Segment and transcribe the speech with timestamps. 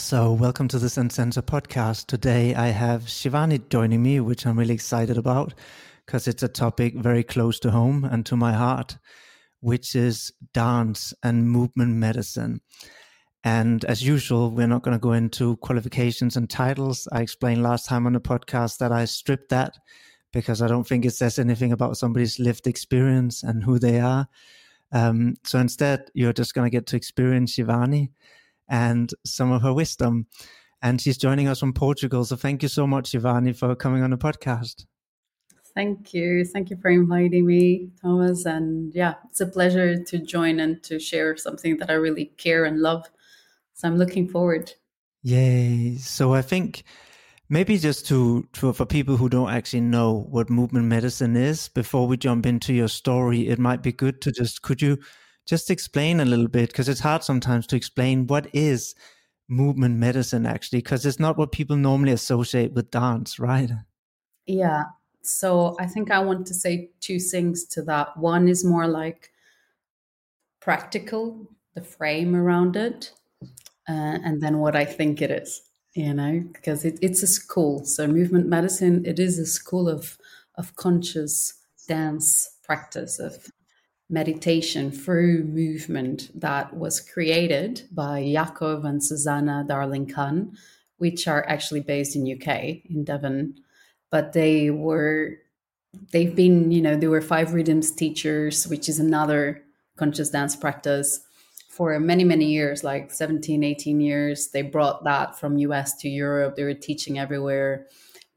[0.00, 2.06] So, welcome to the Center podcast.
[2.06, 5.52] Today, I have Shivani joining me, which I'm really excited about
[6.04, 8.96] because it's a topic very close to home and to my heart,
[9.60, 12.62] which is dance and movement medicine.
[13.44, 17.06] And as usual, we're not going to go into qualifications and titles.
[17.12, 19.78] I explained last time on the podcast that I stripped that
[20.32, 24.26] because I don't think it says anything about somebody's lived experience and who they are.
[24.92, 28.08] Um, so instead, you're just going to get to experience Shivani
[28.70, 30.26] and some of her wisdom.
[30.80, 32.24] And she's joining us from Portugal.
[32.24, 34.86] So thank you so much, Shivani, for coming on the podcast.
[35.74, 36.44] Thank you.
[36.44, 38.46] Thank you for inviting me, Thomas.
[38.46, 42.64] And yeah, it's a pleasure to join and to share something that I really care
[42.64, 43.10] and love.
[43.74, 44.72] So I'm looking forward.
[45.22, 45.96] Yay.
[45.96, 46.84] So I think
[47.48, 52.06] maybe just to, to for people who don't actually know what movement medicine is, before
[52.06, 54.98] we jump into your story, it might be good to just could you
[55.50, 58.94] just explain a little bit because it's hard sometimes to explain what is
[59.48, 63.70] movement medicine actually because it's not what people normally associate with dance right?
[64.46, 64.84] Yeah.
[65.22, 68.16] So i think i want to say two things to that.
[68.16, 69.32] One is more like
[70.60, 73.12] practical the frame around it
[73.88, 75.62] uh, and then what i think it is
[75.94, 77.84] you know because it, it's a school.
[77.84, 80.16] So movement medicine it is a school of
[80.54, 81.54] of conscious
[81.88, 82.28] dance
[82.62, 83.50] practice of
[84.10, 90.56] meditation through movement that was created by Ya'Acov and Susannah Darling Khan,
[90.98, 93.54] which are actually based in UK in Devon,
[94.10, 95.38] but they were
[96.12, 99.62] they've been you know there were five rhythms teachers, which is another
[99.96, 101.20] conscious dance practice
[101.68, 104.48] for many many years like 17 18 years.
[104.48, 106.56] They brought that from us to europe.
[106.56, 107.86] They were teaching everywhere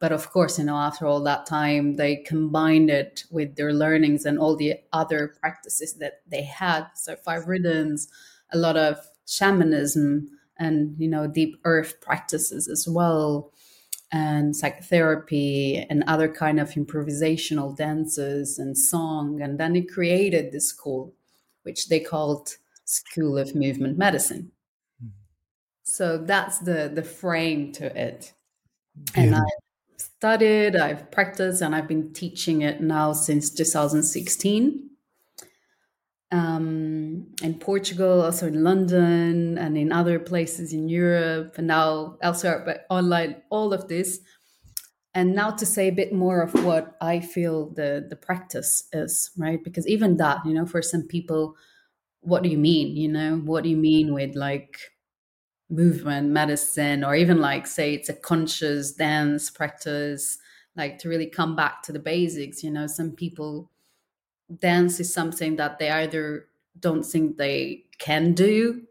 [0.04, 4.26] but of course, you know, after all that time, they combined it with their learnings
[4.26, 6.88] and all the other practices that they had.
[6.94, 8.10] So five rhythms,
[8.52, 13.54] a lot of shamanism, and you know, deep earth practices as well,
[14.12, 19.42] and psychotherapy and other kind of improvisational dances and song.
[19.42, 21.14] And then it created this school,
[21.62, 24.52] which they called School of Movement Medicine.
[25.02, 25.12] Mm-hmm.
[25.84, 28.34] So that's the the frame to it.
[29.16, 29.24] Yeah.
[29.24, 29.63] And I
[29.98, 34.90] studied, I've practiced, and I've been teaching it now since 2016.
[36.32, 42.64] Um, in Portugal, also in London, and in other places in Europe, and now elsewhere,
[42.66, 44.20] but online, all of this.
[45.14, 49.30] And now to say a bit more of what I feel the the practice is,
[49.38, 49.64] right?
[49.64, 51.56] Because even that, you know, for some people,
[52.22, 52.96] what do you mean?
[52.98, 54.80] You know, what do you mean with like
[55.74, 60.38] movement medicine or even like say it's a conscious dance practice
[60.76, 63.72] like to really come back to the basics you know some people
[64.60, 66.46] dance is something that they either
[66.80, 68.84] don't think they can do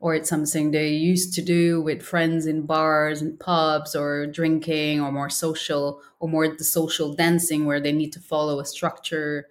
[0.00, 5.00] or it's something they used to do with friends in bars and pubs or drinking
[5.00, 9.46] or more social or more the social dancing where they need to follow a structure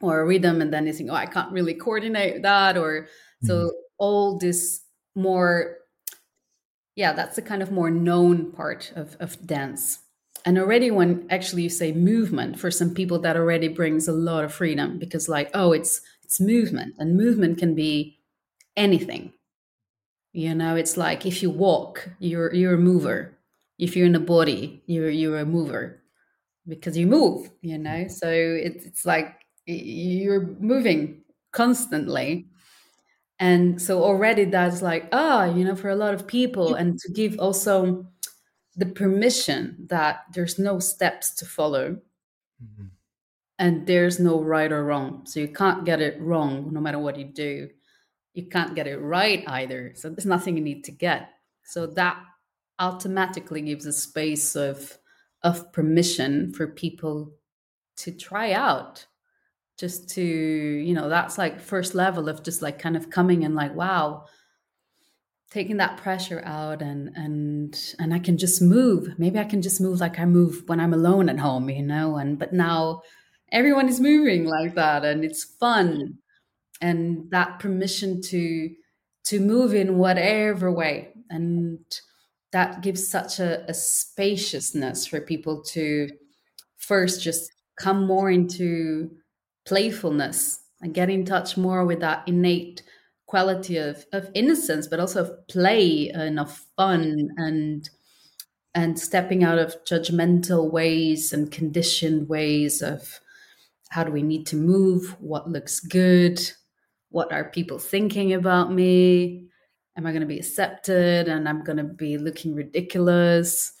[0.00, 3.46] or a rhythm and then they think oh i can't really coordinate that or mm-hmm.
[3.46, 4.80] so all this
[5.14, 5.78] more
[6.96, 9.98] yeah that's the kind of more known part of, of dance.
[10.46, 14.44] And already when actually you say movement for some people that already brings a lot
[14.44, 18.18] of freedom because like oh it's it's movement and movement can be
[18.76, 19.32] anything.
[20.32, 23.38] You know it's like if you walk you're you're a mover.
[23.78, 26.02] If you're in a body you're you're a mover
[26.68, 28.06] because you move you know?
[28.08, 29.34] So it's, it's like
[29.66, 31.22] you're moving
[31.52, 32.48] constantly
[33.38, 37.12] and so already that's like ah you know for a lot of people and to
[37.12, 38.06] give also
[38.76, 41.98] the permission that there's no steps to follow.
[42.62, 42.86] Mm-hmm.
[43.58, 45.26] and there's no right or wrong.
[45.26, 47.68] So you can't get it wrong no matter what you do.
[48.32, 49.92] You can't get it right either.
[49.96, 51.30] So there's nothing you need to get.
[51.64, 52.18] So that
[52.78, 54.98] automatically gives a space of
[55.42, 57.32] of permission for people
[57.96, 59.06] to try out
[59.78, 63.54] just to you know that's like first level of just like kind of coming and
[63.54, 64.24] like wow
[65.50, 69.14] taking that pressure out and and and I can just move.
[69.18, 72.16] Maybe I can just move like I move when I'm alone at home you know
[72.16, 73.02] and but now
[73.52, 76.18] everyone is moving like that and it's fun.
[76.80, 78.70] And that permission to
[79.26, 81.14] to move in whatever way.
[81.30, 81.78] And
[82.52, 86.10] that gives such a, a spaciousness for people to
[86.76, 89.10] first just come more into
[89.64, 92.82] playfulness and get in touch more with that innate
[93.26, 97.88] quality of, of innocence but also of play and of fun and
[98.74, 103.20] and stepping out of judgmental ways and conditioned ways of
[103.90, 105.14] how do we need to move?
[105.20, 106.40] What looks good?
[107.10, 109.46] What are people thinking about me?
[109.96, 111.28] Am I going to be accepted?
[111.28, 113.72] And I'm going to be looking ridiculous?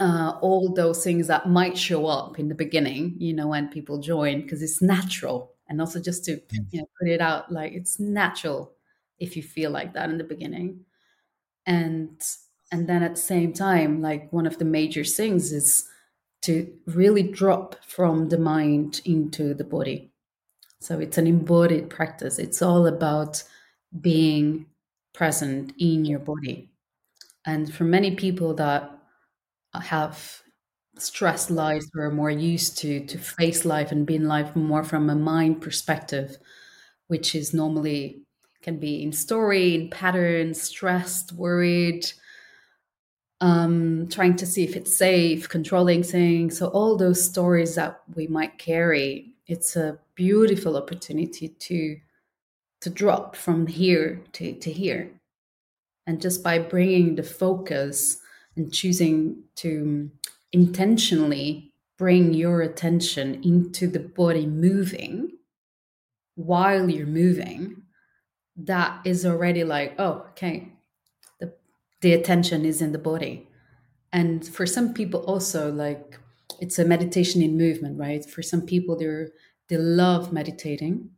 [0.00, 3.98] Uh, all those things that might show up in the beginning, you know, when people
[4.00, 5.52] join, because it's natural.
[5.68, 8.72] And also just to you know, put it out, like it's natural
[9.18, 10.80] if you feel like that in the beginning.
[11.64, 12.20] And
[12.72, 15.86] and then at the same time, like one of the major things is
[16.42, 20.10] to really drop from the mind into the body.
[20.80, 22.38] So it's an embodied practice.
[22.38, 23.42] It's all about
[24.00, 24.66] being
[25.14, 26.70] present in your body.
[27.46, 28.93] And for many people that
[29.80, 30.42] have
[30.98, 34.84] stressed lives or are more used to to face life and be in life more
[34.84, 36.36] from a mind perspective,
[37.08, 38.22] which is normally
[38.62, 42.06] can be in story, in patterns, stressed, worried,
[43.40, 46.56] um, trying to see if it's safe, controlling things.
[46.58, 51.98] So all those stories that we might carry, it's a beautiful opportunity to
[52.80, 55.10] to drop from here to, to here.
[56.06, 58.18] And just by bringing the focus
[58.56, 60.12] and choosing to um,
[60.52, 65.30] intentionally bring your attention into the body moving
[66.34, 67.82] while you're moving,
[68.56, 70.72] that is already like, oh, okay,
[71.40, 71.52] the,
[72.00, 73.48] the attention is in the body.
[74.12, 76.18] And for some people also like
[76.60, 78.24] it's a meditation in movement, right?
[78.24, 79.30] For some people they're
[79.68, 81.10] they love meditating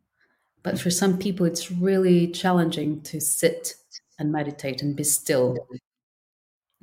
[0.66, 3.74] but for some people, it's really challenging to sit
[4.18, 5.56] and meditate and be still.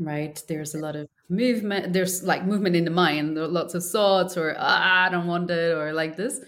[0.03, 0.41] Right?
[0.47, 1.94] There's a lot of movement.
[1.94, 3.38] There's like movement in the mind.
[3.38, 6.39] There are lots of thoughts, or ah, I don't want it, or like this.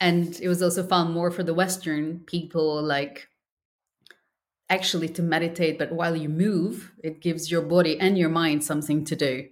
[0.00, 3.28] And it was also found more for the Western people, like
[4.72, 9.04] actually to meditate, but while you move, it gives your body and your mind something
[9.04, 9.46] to do.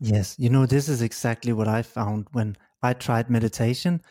[0.00, 4.02] Yes, you know, this is exactly what I found when I tried meditation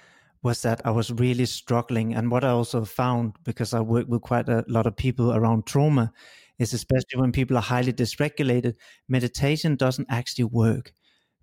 [0.42, 2.16] was that I was really struggling.
[2.16, 5.66] And what I also found, because I work with quite a lot of people around
[5.66, 6.12] trauma,
[6.60, 8.76] is especially when people are highly dysregulated,
[9.08, 10.94] meditation doesn't actually work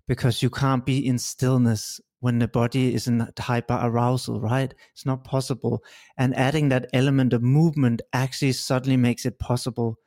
[0.07, 4.73] because you can't be in stillness when the body is in hyper arousal, right?
[4.93, 5.83] It's not possible.
[6.17, 9.97] And adding that element of movement actually suddenly makes it possible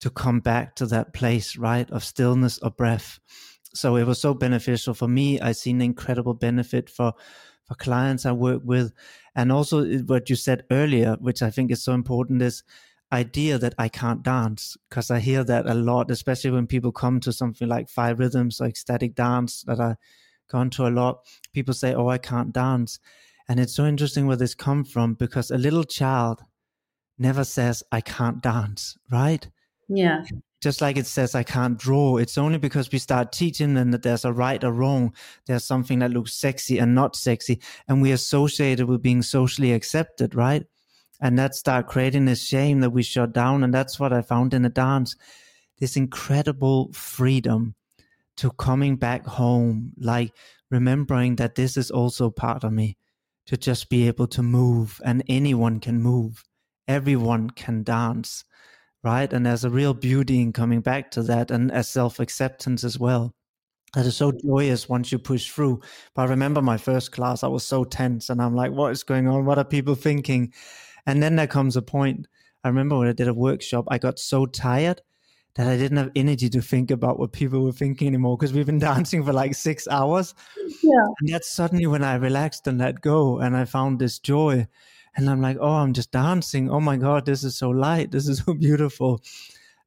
[0.00, 3.20] to come back to that place, right, of stillness or breath.
[3.74, 5.40] So it was so beneficial for me.
[5.40, 7.12] I've seen an incredible benefit for
[7.70, 8.92] for clients I work with.
[9.36, 12.64] And also what you said earlier, which I think is so important is
[13.12, 17.20] idea that I can't dance because I hear that a lot, especially when people come
[17.20, 19.96] to something like five rhythms or ecstatic dance that I've
[20.50, 21.26] gone to a lot.
[21.52, 22.98] People say, Oh, I can't dance.
[23.48, 26.40] And it's so interesting where this come from because a little child
[27.18, 29.48] never says, I can't dance, right?
[29.88, 30.22] Yeah
[30.60, 34.02] just like it says I can't draw, it's only because we start teaching them that
[34.02, 35.14] there's a right or wrong.
[35.46, 37.60] There's something that looks sexy and not sexy.
[37.88, 40.64] And we associate it with being socially accepted, right?
[41.20, 43.62] And that start creating this shame that we shut down.
[43.62, 45.16] And that's what I found in the dance.
[45.78, 47.74] This incredible freedom
[48.36, 50.32] to coming back home, like
[50.70, 52.96] remembering that this is also part of me,
[53.46, 56.44] to just be able to move and anyone can move.
[56.88, 58.44] Everyone can dance
[59.02, 59.32] right?
[59.32, 62.98] And there's a real beauty in coming back to that and a self acceptance as
[62.98, 63.34] well.
[63.94, 65.80] That is so joyous once you push through.
[66.14, 69.02] But I remember my first class, I was so tense and I'm like, what is
[69.02, 69.46] going on?
[69.46, 70.52] What are people thinking?
[71.06, 72.26] And then there comes a point.
[72.62, 75.02] I remember when I did a workshop, I got so tired
[75.56, 78.66] that I didn't have energy to think about what people were thinking anymore because we've
[78.66, 80.34] been dancing for like six hours.
[80.82, 81.06] Yeah.
[81.20, 84.68] And that's suddenly when I relaxed and let go and I found this joy
[85.16, 86.70] and I'm like, oh, I'm just dancing.
[86.70, 88.10] Oh my God, this is so light.
[88.12, 89.22] This is so beautiful.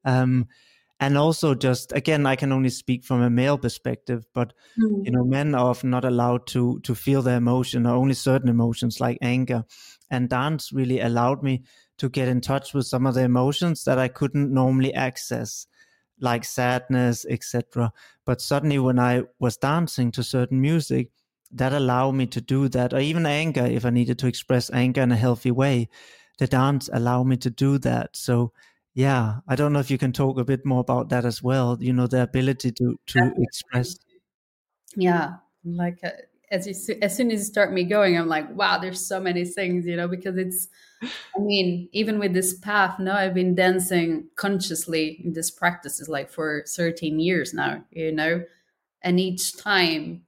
[0.04, 0.48] Um,
[1.04, 5.06] and also just again, I can only speak from a male perspective, but mm.
[5.06, 8.48] you know, men are often not allowed to to feel their emotion or only certain
[8.48, 9.66] emotions like anger.
[10.10, 11.64] And dance really allowed me
[11.98, 15.68] to get in touch with some of the emotions that I couldn't normally access,
[16.22, 17.92] like sadness, etc.
[18.26, 21.10] But suddenly, when I was dancing to certain music,
[21.52, 25.02] that allowed me to do that or even anger if i needed to express anger
[25.02, 25.88] in a healthy way
[26.40, 28.52] the dance allowed me to do that so
[28.94, 31.78] yeah i don't know if you can talk a bit more about that as well
[31.80, 33.96] you know the ability to to express.
[34.96, 36.10] Yeah like uh,
[36.52, 39.44] as you as soon as you start me going i'm like wow there's so many
[39.44, 40.68] things you know because it's
[41.04, 46.08] i mean even with this path now i've been dancing consciously in this practice is
[46.08, 48.44] like for 13 years now you know
[49.02, 50.22] and each time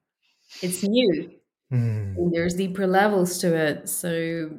[0.62, 1.32] it's new.
[1.72, 2.16] Mm.
[2.16, 4.52] and there's deeper levels to it so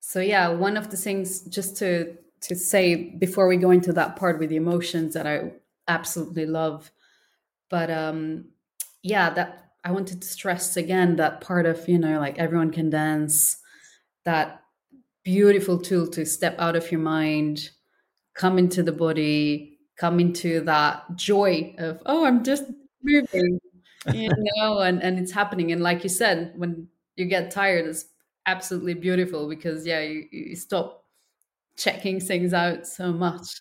[0.00, 4.16] so yeah one of the things just to to say before we go into that
[4.16, 5.52] part with the emotions that i
[5.88, 6.90] absolutely love
[7.70, 8.44] but um
[9.02, 12.90] yeah that i wanted to stress again that part of you know like everyone can
[12.90, 13.58] dance
[14.24, 14.62] that
[15.24, 17.70] beautiful tool to step out of your mind
[18.36, 22.64] come into the body, come into that joy of, oh, I'm just
[23.02, 23.58] moving,
[24.12, 25.72] you know, and, and it's happening.
[25.72, 28.04] And like you said, when you get tired, it's
[28.44, 31.04] absolutely beautiful because, yeah, you, you stop
[31.76, 33.60] checking things out so much.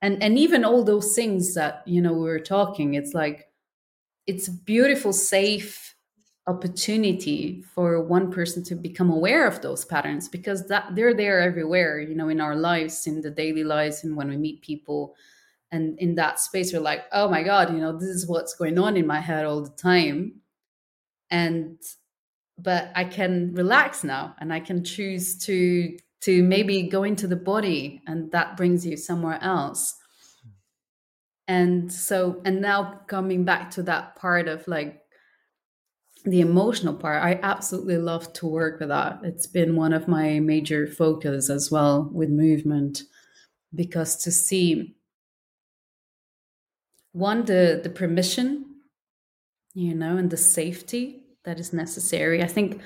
[0.00, 3.46] And, and even all those things that, you know, we were talking, it's like,
[4.26, 5.88] it's a beautiful, safe
[6.48, 12.00] opportunity for one person to become aware of those patterns because that they're there everywhere
[12.00, 15.14] you know in our lives in the daily lives and when we meet people
[15.72, 18.78] and in that space we're like oh my god you know this is what's going
[18.78, 20.40] on in my head all the time
[21.30, 21.76] and
[22.56, 27.36] but i can relax now and i can choose to to maybe go into the
[27.36, 29.94] body and that brings you somewhere else.
[31.46, 35.00] And so and now coming back to that part of like
[36.24, 39.20] the emotional part i absolutely love to work with that.
[39.22, 43.02] It's been one of my major focus as well with movement
[43.74, 44.96] because to see
[47.12, 48.64] one the the permission
[49.74, 52.42] you know and the safety that is necessary.
[52.42, 52.82] I think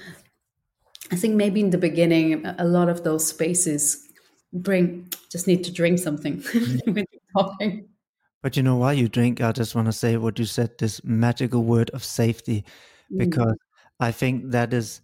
[1.13, 4.09] i think maybe in the beginning a lot of those spaces
[4.53, 6.43] bring just need to drink something
[6.87, 7.89] with talking
[8.43, 11.03] but you know while you drink i just want to say what you said this
[11.05, 12.65] magical word of safety
[13.13, 13.19] Mm.
[13.19, 13.57] because
[14.01, 15.01] I think that is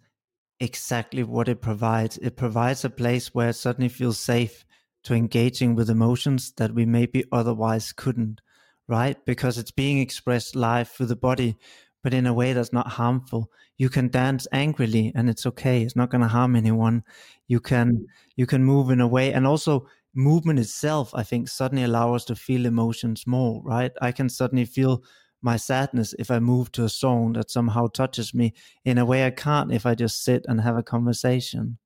[0.61, 2.19] exactly what it provides.
[2.19, 4.65] It provides a place where it suddenly feels safe
[5.05, 8.41] to engaging with emotions that we maybe otherwise couldn't,
[8.89, 9.17] right?
[9.25, 11.57] Because it's being expressed live through the body,
[12.03, 13.51] but in a way that's not harmful.
[13.77, 15.83] You can dance angrily and it's okay.
[15.83, 17.05] It's not going to harm anyone.
[17.47, 21.85] You can you can move in a way and also movement itself I think suddenly
[21.85, 23.93] allows us to feel emotions more, right?
[24.01, 25.03] I can suddenly feel
[25.43, 29.25] my sadness if I move to a song that somehow touches me in a way
[29.25, 31.79] I can't if I just sit and have a conversation.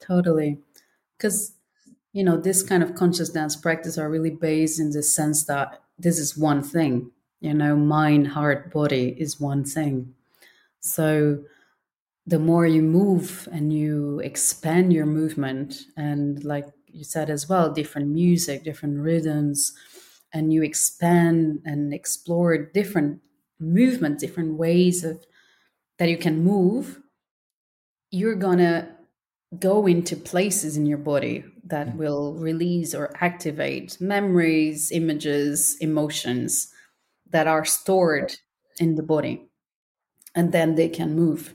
[0.00, 0.58] Totally.
[1.16, 1.54] Because,
[2.12, 5.82] you know, this kind of conscious dance practice are really based in the sense that
[5.98, 10.14] this is one thing, you know, mind, heart, body is one thing.
[10.80, 11.44] So
[12.26, 17.72] the more you move and you expand your movement, and like you said as well,
[17.72, 19.72] different music, different rhythms,
[20.32, 23.20] and you expand and explore different
[23.60, 25.24] movements, different ways of
[25.98, 27.00] that you can move,
[28.10, 28.96] you're gonna
[29.58, 31.96] go into places in your body that mm.
[31.96, 36.72] will release or activate memories, images, emotions
[37.30, 38.36] that are stored
[38.78, 39.48] in the body.
[40.34, 41.54] And then they can move.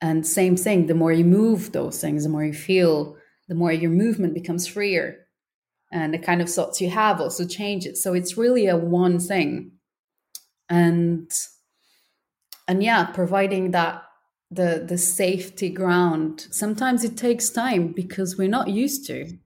[0.00, 3.16] And same thing, the more you move those things, the more you feel,
[3.48, 5.22] the more your movement becomes freer
[5.92, 9.72] and the kind of thoughts you have also changes so it's really a one thing
[10.68, 11.30] and
[12.66, 14.02] and yeah providing that
[14.50, 19.38] the the safety ground sometimes it takes time because we're not used to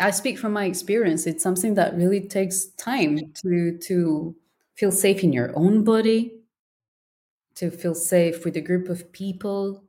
[0.00, 4.34] i speak from my experience it's something that really takes time to to
[4.74, 6.38] feel safe in your own body
[7.54, 9.82] to feel safe with a group of people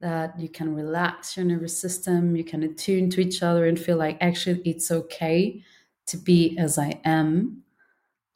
[0.00, 3.98] that you can relax your nervous system, you can attune to each other and feel
[3.98, 5.62] like actually it's okay
[6.06, 7.62] to be as I am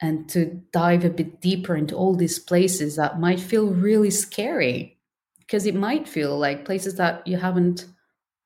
[0.01, 4.99] and to dive a bit deeper into all these places that might feel really scary.
[5.39, 7.85] Because it might feel like places that you haven't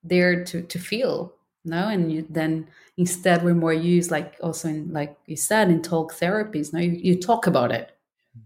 [0.07, 1.33] dared to to feel
[1.65, 5.81] no and you, then instead we're more used like also in like you said in
[5.81, 7.91] talk therapies now you, you talk about it
[8.33, 8.41] hmm.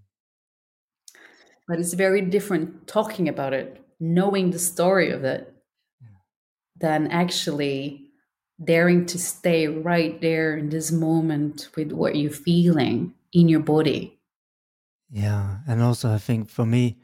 [1.68, 5.54] but it's very different talking about it knowing the story of it
[6.02, 6.08] yeah.
[6.78, 8.04] than actually
[8.64, 14.20] daring to stay right there in this moment with what you're feeling in your body.
[15.10, 15.58] Yeah.
[15.68, 17.00] And also, I think for me,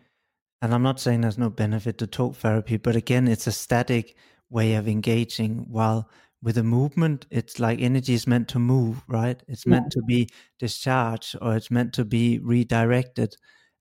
[0.61, 4.15] and I'm not saying there's no benefit to talk therapy, but again, it's a static
[4.49, 5.65] way of engaging.
[5.67, 6.09] While
[6.41, 9.41] with a movement, it's like energy is meant to move, right?
[9.47, 9.71] It's yeah.
[9.71, 13.35] meant to be discharged or it's meant to be redirected.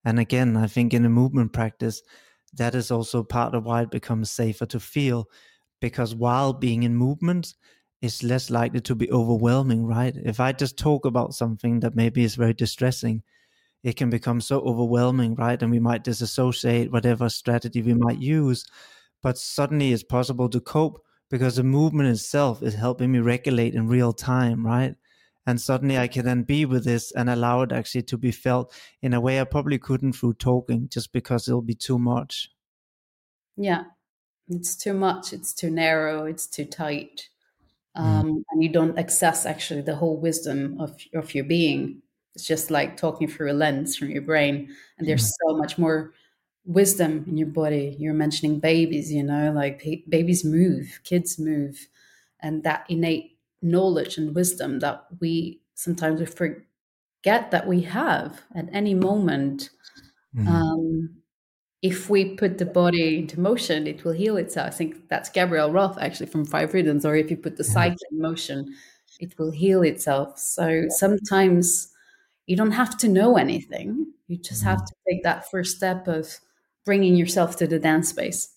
[0.05, 2.03] And again, I think in a movement practice,
[2.55, 5.29] that is also part of why it becomes safer to feel
[5.81, 7.55] because while being in movement
[8.01, 12.25] is less likely to be overwhelming right if i just talk about something that maybe
[12.25, 13.23] is very distressing
[13.85, 18.65] it can become so overwhelming right and we might disassociate whatever strategy we might use
[19.23, 23.87] but suddenly it's possible to cope because the movement itself is helping me regulate in
[23.87, 24.95] real time right
[25.49, 28.71] and suddenly I can then be with this and allow it actually to be felt
[29.01, 32.51] in a way I probably couldn't through talking just because it'll be too much.
[33.57, 33.85] Yeah,
[34.51, 37.31] it's too much, it's too narrow, it's too tight.
[37.97, 38.03] Mm.
[38.03, 38.43] Um, mm.
[38.51, 42.03] And you don't access actually the whole wisdom of, of your being.
[42.35, 44.69] It's just like talking through a lens from your brain.
[44.99, 45.33] And there's mm.
[45.49, 46.13] so much more
[46.69, 47.97] wisdom in your body.
[47.99, 51.89] You're mentioning babies, you know, like babies move, kids move,
[52.41, 58.69] and that innate knowledge and wisdom that we sometimes we forget that we have at
[58.73, 59.71] any moment.
[60.37, 60.47] Mm.
[60.47, 61.11] Um,
[61.81, 64.67] if we put the body into motion, it will heal itself.
[64.67, 67.07] I think that's Gabrielle Roth actually from Five Rhythms.
[67.07, 68.75] Or if you put the psyche in motion,
[69.21, 70.39] it will heal itself.
[70.39, 71.89] So sometimes
[72.47, 74.13] you don't have to know anything.
[74.27, 76.37] You just have to take that first step of
[76.89, 78.49] bringing yourself to the dance space.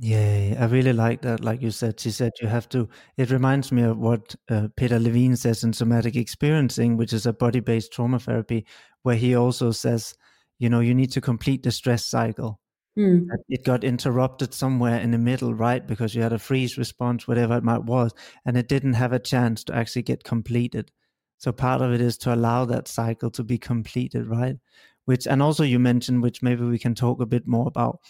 [0.00, 1.44] Yeah, I really like that.
[1.44, 2.88] Like you said, she said you have to.
[3.16, 7.32] It reminds me of what uh, Peter Levine says in somatic experiencing, which is a
[7.32, 8.66] body based trauma therapy,
[9.04, 10.14] where he also says,
[10.58, 12.58] you know, you need to complete the stress cycle.
[12.98, 13.28] Mm.
[13.48, 15.86] It got interrupted somewhere in the middle, right?
[15.86, 18.12] Because you had a freeze response, whatever it might was,
[18.44, 20.90] and it didn't have a chance to actually get completed.
[21.38, 24.56] So part of it is to allow that cycle to be completed, right?
[25.06, 28.00] Which, and also you mentioned, which maybe we can talk a bit more about,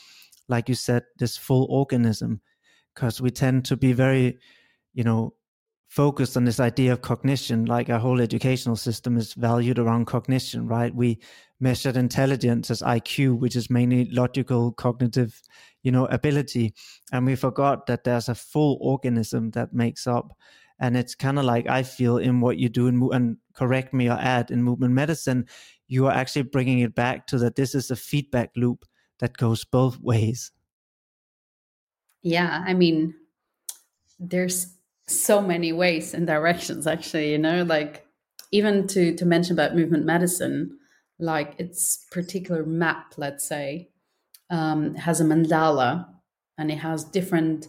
[0.48, 2.40] like you said, this full organism,
[2.94, 4.38] because we tend to be very,
[4.94, 5.34] you know,
[5.88, 10.66] focused on this idea of cognition like our whole educational system is valued around cognition
[10.66, 10.92] right?
[10.92, 11.20] We
[11.60, 15.40] measured intelligence as iq which is mainly logical cognitive
[15.82, 16.74] you know ability
[17.12, 20.36] and we forgot that there's a full organism that makes up
[20.78, 24.08] and it's kind of like i feel in what you do in and correct me
[24.08, 25.46] or add in movement medicine
[25.88, 28.84] you are actually bringing it back to that this is a feedback loop
[29.20, 30.52] that goes both ways.
[32.22, 33.14] Yeah i mean
[34.18, 34.74] there's
[35.06, 38.04] so many ways and directions actually you know like
[38.50, 40.76] even to to mention about movement medicine
[41.18, 43.88] like its particular map let's say
[44.50, 46.06] um, has a mandala
[46.58, 47.68] and it has different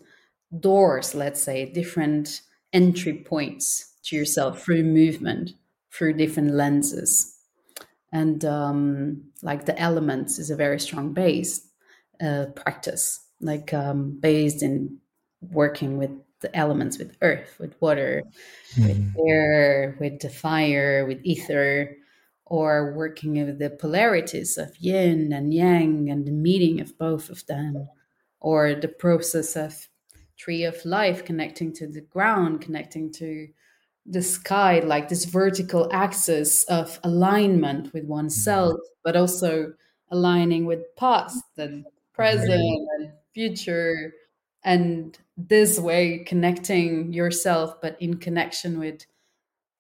[0.59, 2.41] doors let's say different
[2.74, 5.51] entry points to yourself through movement
[5.93, 7.37] through different lenses
[8.12, 11.68] and um, like the elements is a very strong base
[12.22, 14.98] uh, practice like um, based in
[15.42, 16.12] working with
[16.42, 18.24] the elements with earth, with water,
[18.76, 18.88] mm.
[18.88, 19.28] with hmm.
[19.28, 21.98] air, with the fire, with ether,
[22.46, 27.46] or working with the polarities of yin and yang and the meeting of both of
[27.48, 27.88] them,
[28.39, 29.88] or the process of
[30.38, 33.48] tree of life connecting to the ground, connecting to
[34.08, 38.80] the sky, like this vertical axis of alignment with oneself, mm.
[39.04, 39.74] but also
[40.10, 44.13] aligning with past and present and future
[44.63, 49.06] and this way connecting yourself but in connection with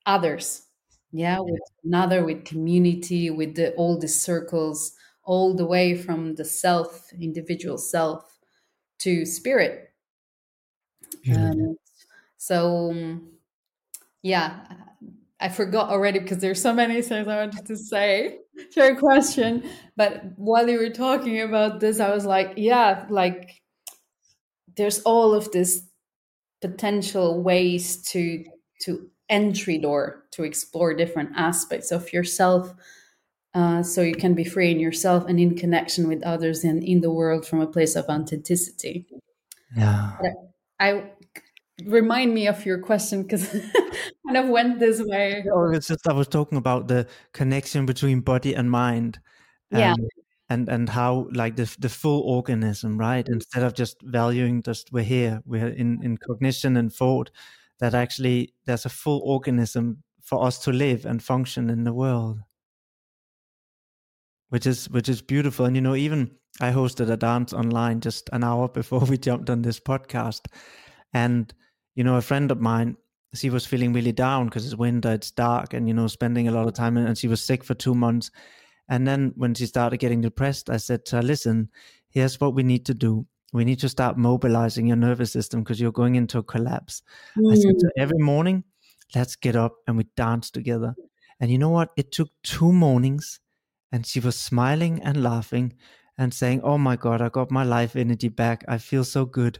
[0.05, 0.63] others.
[1.11, 6.45] Yeah with another with community with the all the circles all the way from the
[6.45, 8.37] self individual self
[8.99, 9.91] to spirit.
[11.35, 11.75] Um,
[12.37, 13.19] so
[14.23, 14.59] yeah
[15.39, 18.39] i forgot already because there's so many things i wanted to say
[18.71, 19.63] to your question.
[19.95, 23.61] But while you were talking about this i was like yeah like
[24.75, 25.83] there's all of this
[26.61, 28.43] potential ways to
[28.81, 32.73] to entry door to explore different aspects of yourself
[33.57, 37.01] uh, so you can be free in yourself and in connection with others and in
[37.01, 39.07] the world from a place of authenticity.
[39.75, 40.11] Yeah.
[40.79, 41.11] I
[41.85, 43.49] remind me of your question because
[44.25, 45.45] kind of went this way.
[45.51, 49.19] Oh, it's just i was talking about the connection between body and mind
[49.71, 49.95] yeah.
[50.49, 53.27] and and how like the the full organism right?
[53.27, 57.29] Instead of just valuing just we're here we're in in cognition and thought
[57.79, 62.39] that actually there's a full organism for us to live and function in the world.
[64.49, 65.65] Which is which is beautiful.
[65.65, 69.49] And you know even i hosted a dance online just an hour before we jumped
[69.49, 70.47] on this podcast.
[71.13, 71.53] And
[71.97, 72.95] you know a friend of mine
[73.33, 76.51] she was feeling really down because it's winter it's dark and you know spending a
[76.51, 78.31] lot of time and she was sick for two months
[78.89, 81.69] and then when she started getting depressed, I said to her, listen,
[82.09, 83.25] here's what we need to do.
[83.53, 87.01] We need to start mobilizing your nervous system because you're going into a collapse.
[87.37, 87.51] Mm.
[87.51, 88.01] I said to her, mm.
[88.01, 88.63] every morning,
[89.15, 90.95] let's get up and we dance together.
[91.39, 91.91] And you know what?
[91.97, 93.39] It took two mornings
[93.91, 95.73] and she was smiling and laughing
[96.17, 98.65] and saying, Oh my God, I got my life energy back.
[98.67, 99.59] I feel so good.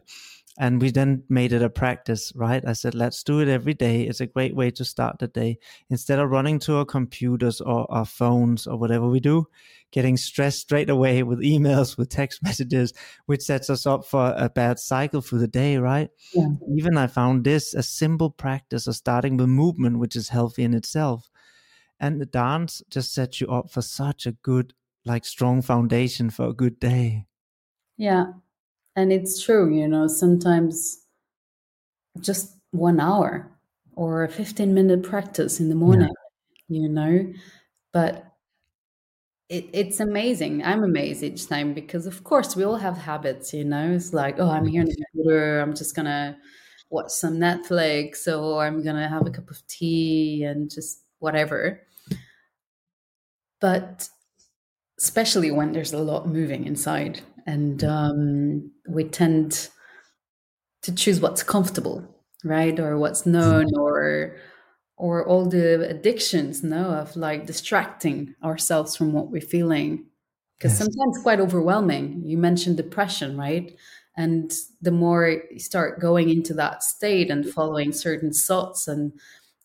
[0.60, 2.64] And we then made it a practice, right?
[2.66, 4.02] I said, let's do it every day.
[4.02, 5.58] It's a great way to start the day.
[5.88, 9.46] Instead of running to our computers or our phones or whatever we do,
[9.92, 12.92] getting stressed straight away with emails, with text messages,
[13.26, 16.10] which sets us up for a bad cycle for the day, right?
[16.34, 16.48] Yeah.
[16.74, 20.74] Even I found this a simple practice of starting with movement, which is healthy in
[20.74, 21.30] itself.
[22.00, 26.46] And the dance just sets you up for such a good, like strong foundation for
[26.46, 27.26] a good day.
[27.96, 28.32] Yeah,
[28.98, 31.04] and it's true, you know, sometimes
[32.20, 33.48] just one hour
[33.94, 36.12] or a 15 minute practice in the morning,
[36.68, 36.80] yeah.
[36.80, 37.32] you know,
[37.92, 38.24] but
[39.48, 40.64] it, it's amazing.
[40.64, 43.92] I'm amazed each time because, of course, we all have habits, you know.
[43.92, 45.60] It's like, oh, I'm here in the computer.
[45.60, 46.36] I'm just going to
[46.90, 51.82] watch some Netflix or I'm going to have a cup of tea and just whatever.
[53.60, 54.08] But
[54.98, 59.70] especially when there's a lot moving inside, and um, we tend
[60.82, 62.04] to choose what's comfortable,
[62.44, 64.36] right, or what's known, or
[64.98, 70.04] or all the addictions, no, of like distracting ourselves from what we're feeling,
[70.58, 70.78] because yes.
[70.78, 72.22] sometimes quite overwhelming.
[72.26, 73.74] You mentioned depression, right?
[74.18, 79.12] And the more you start going into that state and following certain thoughts and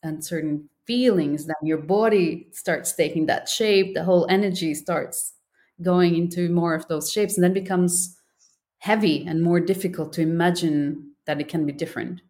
[0.03, 3.93] and certain feelings, then your body starts taking that shape.
[3.93, 5.32] The whole energy starts
[5.83, 8.17] going into more of those shapes, and then becomes
[8.79, 12.21] heavy and more difficult to imagine that it can be different.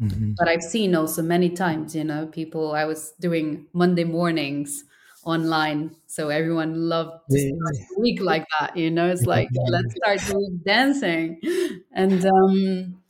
[0.00, 0.32] Mm-hmm.
[0.36, 2.72] But I've seen also many times, you know, people.
[2.72, 4.84] I was doing Monday mornings
[5.24, 8.76] online, so everyone loved to start the week like that.
[8.76, 11.40] You know, it's like let's start week dancing,
[11.92, 13.02] and um,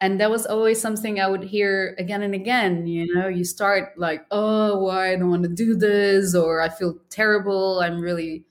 [0.00, 2.86] and that was always something I would hear again and again.
[2.86, 6.68] You know, you start like, oh, why I don't want to do this, or I
[6.68, 7.80] feel terrible.
[7.80, 8.44] I'm really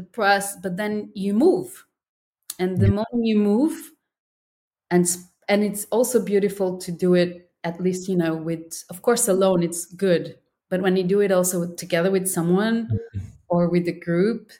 [0.00, 1.84] depressed, but then you move,
[2.58, 3.92] and the moment you move,
[4.90, 5.06] and
[5.48, 9.62] and it's also beautiful to do it at least you know with of course alone
[9.62, 10.36] it's good.
[10.70, 13.18] But when you do it also together with someone mm-hmm.
[13.48, 14.52] or with a group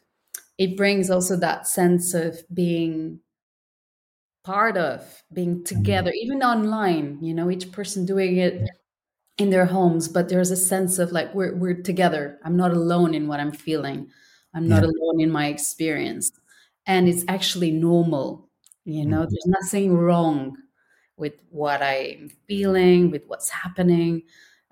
[0.58, 3.20] it brings also that sense of being
[4.44, 6.24] part of being together mm-hmm.
[6.24, 8.68] even online you know each person doing it
[9.38, 12.38] in their homes but there's a sense of like we're, we're together.
[12.44, 14.08] I'm not alone in what i'm feeling
[14.54, 14.90] i'm not yeah.
[14.90, 16.32] alone in my experience
[16.86, 18.48] and it's actually normal
[18.84, 19.30] you know mm-hmm.
[19.30, 20.56] there's nothing wrong
[21.18, 24.22] with what I'm feeling, with what's happening,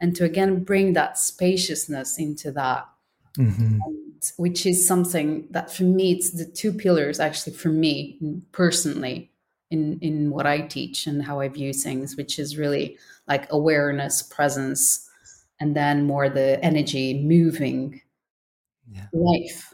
[0.00, 2.88] and to again bring that spaciousness into that.
[3.36, 3.78] Mm-hmm.
[3.84, 4.02] And,
[4.38, 8.18] which is something that for me it's the two pillars actually for me
[8.50, 9.30] personally
[9.70, 12.96] in in what I teach and how I view things, which is really
[13.28, 15.08] like awareness, presence,
[15.60, 18.00] and then more the energy moving
[18.90, 19.06] yeah.
[19.12, 19.72] life.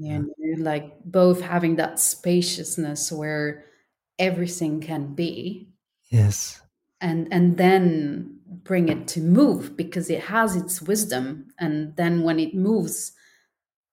[0.00, 0.20] Yeah.
[0.58, 3.64] like both having that spaciousness where
[4.20, 5.68] everything can be
[6.10, 6.60] Yes.
[7.00, 11.48] And and then bring it to move because it has its wisdom.
[11.58, 13.12] And then when it moves,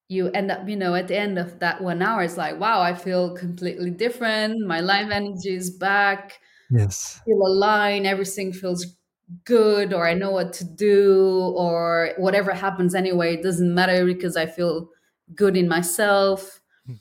[0.08, 2.80] you end up, you know, at the end of that one hour, it's like, wow,
[2.80, 4.66] I feel completely different.
[4.66, 6.40] My life energy is back.
[6.70, 7.20] Yes.
[7.20, 8.06] I feel aligned.
[8.06, 8.95] Everything feels
[9.44, 14.36] good, or I know what to do, or whatever happens anyway, it doesn't matter because
[14.36, 14.88] I feel
[15.34, 16.60] good in myself.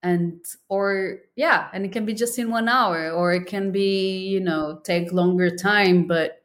[0.00, 4.28] And or yeah and it can be just in one hour or it can be
[4.28, 6.44] you know take longer time but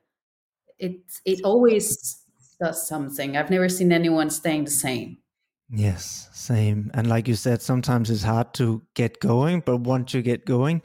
[0.80, 2.24] it it always
[2.60, 3.38] does something.
[3.38, 5.18] I've never seen anyone staying the same.
[5.70, 6.90] Yes same.
[6.96, 10.82] And like you said sometimes it's hard to get going but once you get going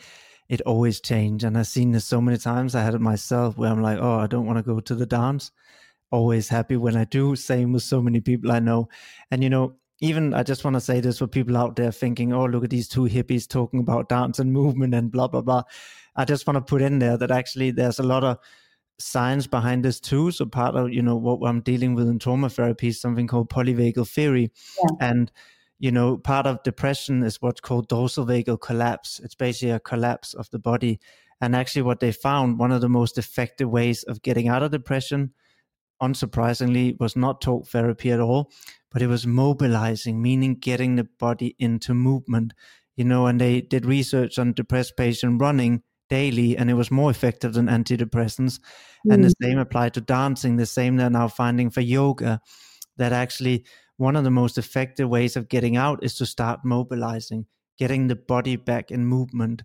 [0.48, 1.44] it always changed.
[1.44, 4.18] and i've seen this so many times i had it myself where i'm like oh
[4.18, 5.50] i don't want to go to the dance
[6.10, 8.88] always happy when i do same with so many people i know
[9.30, 12.32] and you know even I just want to say this for people out there thinking,
[12.32, 15.64] oh, look at these two hippies talking about dance and movement and blah, blah, blah.
[16.14, 18.38] I just want to put in there that actually there's a lot of
[18.98, 20.30] science behind this too.
[20.30, 23.50] So part of, you know, what I'm dealing with in trauma therapy is something called
[23.50, 24.52] polyvagal theory.
[24.78, 25.08] Yeah.
[25.08, 25.32] And,
[25.78, 29.20] you know, part of depression is what's called dorsal vagal collapse.
[29.22, 30.98] It's basically a collapse of the body.
[31.40, 34.72] And actually what they found, one of the most effective ways of getting out of
[34.72, 35.32] depression,
[36.02, 38.50] unsurprisingly, was not talk therapy at all,
[38.90, 42.54] but it was mobilizing, meaning getting the body into movement.
[42.96, 47.12] You know, and they did research on depressed patients running daily, and it was more
[47.12, 48.58] effective than antidepressants.
[49.06, 49.14] Mm.
[49.14, 49.34] And the mm.
[49.40, 50.56] same applied to dancing.
[50.56, 52.40] The same they're now finding for yoga.
[52.96, 53.64] That actually
[53.98, 57.46] one of the most effective ways of getting out is to start mobilizing,
[57.78, 59.62] getting the body back in movement.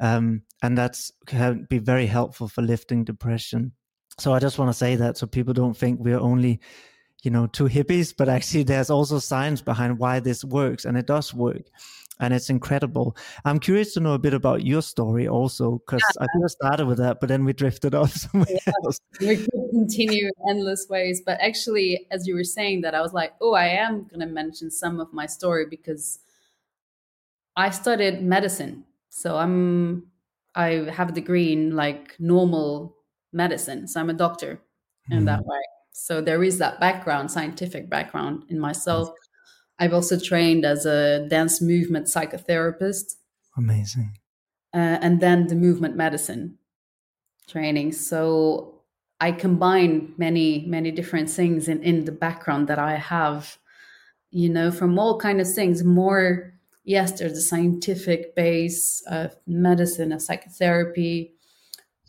[0.00, 3.72] Um, and that's can be very helpful for lifting depression.
[4.18, 6.60] So I just want to say that so people don't think we're only
[7.22, 11.06] you know two hippies but actually there's also science behind why this works and it
[11.06, 11.62] does work
[12.22, 16.22] and it's incredible i'm curious to know a bit about your story also because yeah.
[16.22, 18.72] i think i started with that but then we drifted off somewhere yeah.
[18.84, 23.12] else we could continue endless ways but actually as you were saying that i was
[23.12, 26.20] like oh i am going to mention some of my story because
[27.56, 30.06] i studied medicine so i'm
[30.54, 32.96] i have a degree in like normal
[33.32, 34.60] medicine so i'm a doctor
[35.10, 35.26] in mm.
[35.26, 35.50] that mm-hmm.
[35.50, 35.60] way
[35.92, 39.10] so there is that background, scientific background in myself.
[39.78, 43.16] I've also trained as a dance movement psychotherapist.
[43.56, 44.18] Amazing.
[44.74, 46.58] Uh, and then the movement medicine
[47.48, 47.92] training.
[47.92, 48.82] So
[49.20, 53.58] I combine many, many different things in, in the background that I have,
[54.30, 55.84] you know, from all kind of things.
[55.84, 56.54] More,
[56.84, 61.34] yes, there's a scientific base of medicine, of psychotherapy,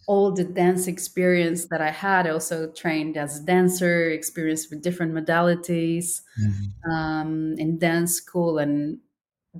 [0.07, 2.27] all the dance experience that I had.
[2.27, 6.91] I also trained as a dancer, experienced with different modalities mm-hmm.
[6.91, 8.99] um, in dance school and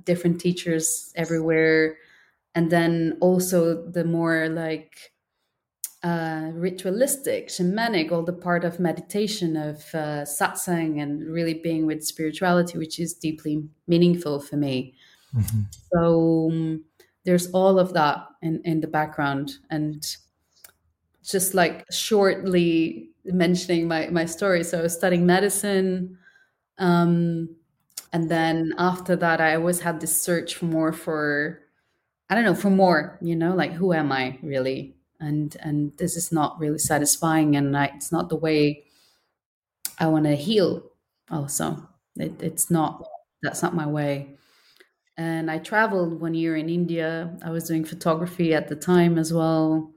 [0.04, 1.96] different teachers everywhere.
[2.54, 5.12] And then also the more like
[6.02, 12.04] uh, ritualistic, shamanic, all the part of meditation, of uh, satsang, and really being with
[12.04, 14.94] spirituality, which is deeply meaningful for me.
[15.34, 15.60] Mm-hmm.
[15.92, 16.84] So um,
[17.24, 19.54] there's all of that in, in the background.
[19.70, 20.04] And
[21.24, 24.62] just like shortly mentioning my, my story.
[24.62, 26.18] So I was studying medicine.
[26.78, 27.56] Um,
[28.12, 31.62] and then after that, I always had this search for more for,
[32.28, 34.96] I don't know, for more, you know, like who am I really?
[35.20, 37.56] And, and this is not really satisfying.
[37.56, 38.84] And I, it's not the way
[39.98, 40.82] I want to heal
[41.30, 41.88] also.
[42.16, 43.08] It, it's not,
[43.42, 44.36] that's not my way.
[45.16, 47.36] And I traveled one year in India.
[47.42, 49.93] I was doing photography at the time as well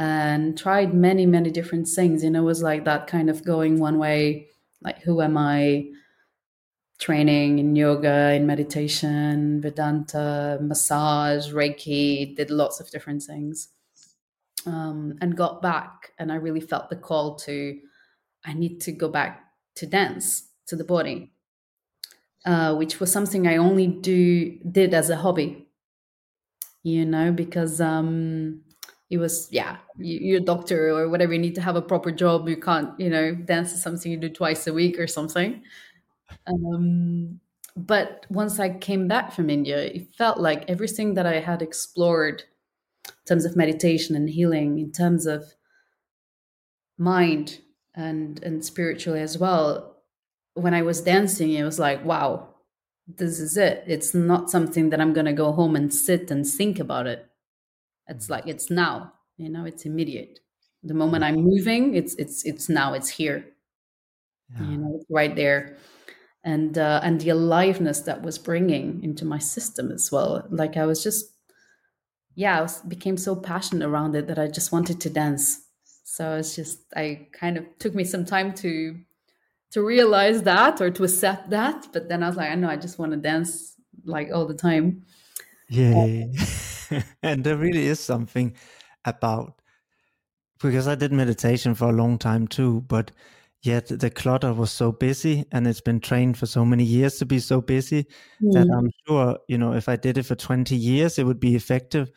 [0.00, 2.22] and tried many, many different things.
[2.22, 4.48] And it was like that kind of going one way,
[4.80, 5.90] like, who am I?
[6.98, 13.68] Training in yoga, in meditation, Vedanta, massage, Reiki, did lots of different things.
[14.66, 17.78] Um, and got back, and I really felt the call to,
[18.44, 19.44] I need to go back
[19.76, 21.32] to dance, to the body.
[22.46, 25.68] Uh, which was something I only do did as a hobby,
[26.82, 28.62] you know, because um,
[29.10, 32.10] it was yeah you, are a doctor or whatever you need to have a proper
[32.12, 35.62] job you can't you know dance is something you do twice a week or something.
[36.46, 37.40] Um,
[37.76, 42.42] but once i came back from india it felt like everything that i had explored
[43.06, 45.54] in terms of meditation and healing in terms of
[46.98, 47.60] mind
[47.94, 50.02] and and spiritually as well
[50.54, 52.46] when i was dancing it was like wow
[53.16, 53.82] this is it.
[53.88, 57.29] It's not something that i'm going to go home and sit and think about it
[58.08, 60.40] it's like it's now you know it's immediate.
[60.82, 63.44] The moment i'm moving it's it's it's now it's here.
[64.54, 64.70] Yeah.
[64.70, 65.76] you know it's right there.
[66.42, 70.46] And uh, and the aliveness that was bringing into my system as well.
[70.50, 71.26] Like i was just
[72.34, 75.66] yeah i was, became so passionate around it that i just wanted to dance.
[76.04, 78.96] So it's just i kind of took me some time to
[79.72, 81.88] to realize that or to accept that.
[81.92, 84.54] But then i was like i know i just want to dance like all the
[84.54, 85.04] time.
[85.68, 86.24] Yeah
[87.22, 88.54] and there really is something
[89.04, 89.60] about
[90.60, 93.10] because I did meditation for a long time too, but
[93.62, 97.26] yet the clutter was so busy and it's been trained for so many years to
[97.26, 98.04] be so busy
[98.42, 98.52] mm.
[98.52, 101.54] that I'm sure, you know, if I did it for 20 years, it would be
[101.56, 102.10] effective.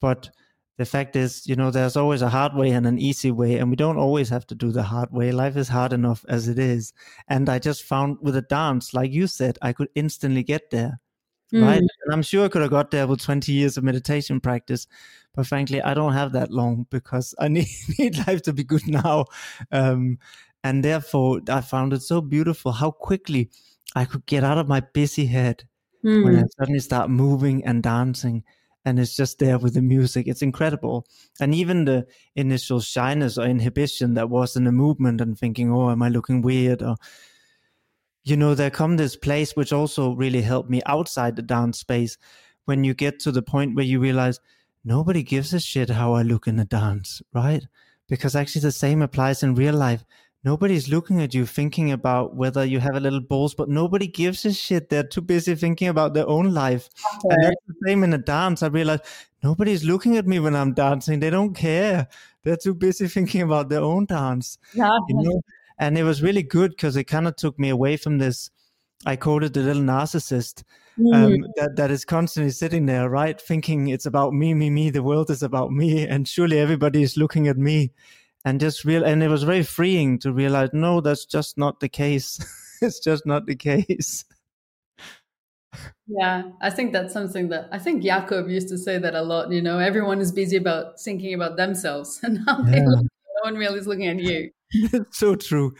[0.00, 0.30] But
[0.78, 3.70] the fact is, you know, there's always a hard way and an easy way, and
[3.70, 5.30] we don't always have to do the hard way.
[5.30, 6.92] Life is hard enough as it is.
[7.28, 10.98] And I just found with a dance, like you said, I could instantly get there
[11.52, 11.62] mm.
[11.62, 11.78] right?
[11.78, 14.86] And I'm sure I could have got there with 20 years of meditation practice,
[15.34, 18.86] but frankly, I don't have that long because I need, need life to be good
[18.86, 19.26] now.
[19.70, 20.18] Um,
[20.64, 23.50] and therefore, I found it so beautiful how quickly
[23.94, 25.64] I could get out of my busy head
[26.04, 26.24] mm.
[26.24, 28.44] when I suddenly start moving and dancing.
[28.84, 30.26] And it's just there with the music.
[30.26, 31.06] It's incredible.
[31.40, 35.90] And even the initial shyness or inhibition that was in the movement and thinking, oh,
[35.90, 36.82] am I looking weird?
[36.82, 36.96] Or
[38.24, 42.18] you know, there come this place which also really helped me outside the dance space
[42.64, 44.40] when you get to the point where you realize
[44.84, 47.66] nobody gives a shit how I look in a dance, right?
[48.08, 50.04] Because actually the same applies in real life.
[50.44, 54.44] Nobody's looking at you thinking about whether you have a little balls, but nobody gives
[54.44, 54.88] a shit.
[54.88, 56.88] They're too busy thinking about their own life.
[57.24, 57.34] Okay.
[57.34, 58.62] And that's the same in a dance.
[58.62, 59.00] I realize
[59.44, 61.20] nobody's looking at me when I'm dancing.
[61.20, 62.08] They don't care.
[62.42, 64.58] They're too busy thinking about their own dance.
[64.74, 64.98] Yeah.
[65.08, 65.42] You know?
[65.78, 68.50] And it was really good because it kind of took me away from this
[69.06, 70.62] i called it the little narcissist
[70.98, 71.14] mm.
[71.14, 75.02] um, that, that is constantly sitting there right thinking it's about me me me the
[75.02, 77.90] world is about me and surely everybody is looking at me
[78.44, 81.88] and just real and it was very freeing to realize no that's just not the
[81.88, 82.38] case
[82.82, 84.24] it's just not the case
[86.06, 89.50] yeah i think that's something that i think Ya'Acov used to say that a lot
[89.50, 92.70] you know everyone is busy about thinking about themselves and how yeah.
[92.70, 95.74] they look no one really is looking at you it's so true.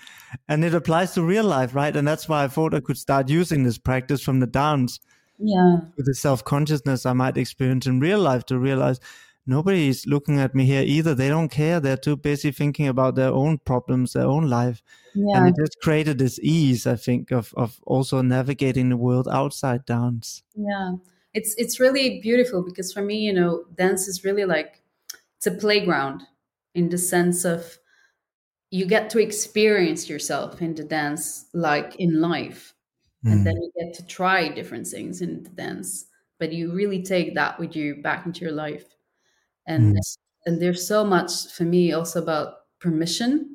[0.48, 1.94] And it applies to real life, right?
[1.94, 5.00] And that's why I thought I could start using this practice from the dance.
[5.38, 5.78] Yeah.
[5.96, 9.00] With the self consciousness I might experience in real life to realize
[9.46, 11.14] nobody's looking at me here either.
[11.14, 11.81] They don't care.
[11.81, 14.83] They're too busy thinking about their own problems, their own life.
[15.14, 15.38] Yeah.
[15.38, 19.85] And it just created this ease, I think, of, of also navigating the world outside
[19.85, 20.42] dance.
[20.55, 20.92] Yeah.
[21.35, 24.83] It's it's really beautiful because for me, you know, dance is really like
[25.38, 26.22] it's a playground
[26.74, 27.78] in the sense of
[28.72, 32.74] you get to experience yourself in the dance like in life
[33.24, 33.30] mm.
[33.30, 36.06] and then you get to try different things in the dance
[36.40, 38.87] but you really take that with you back into your life
[39.66, 40.18] and mm.
[40.46, 43.54] and there's so much for me also about permission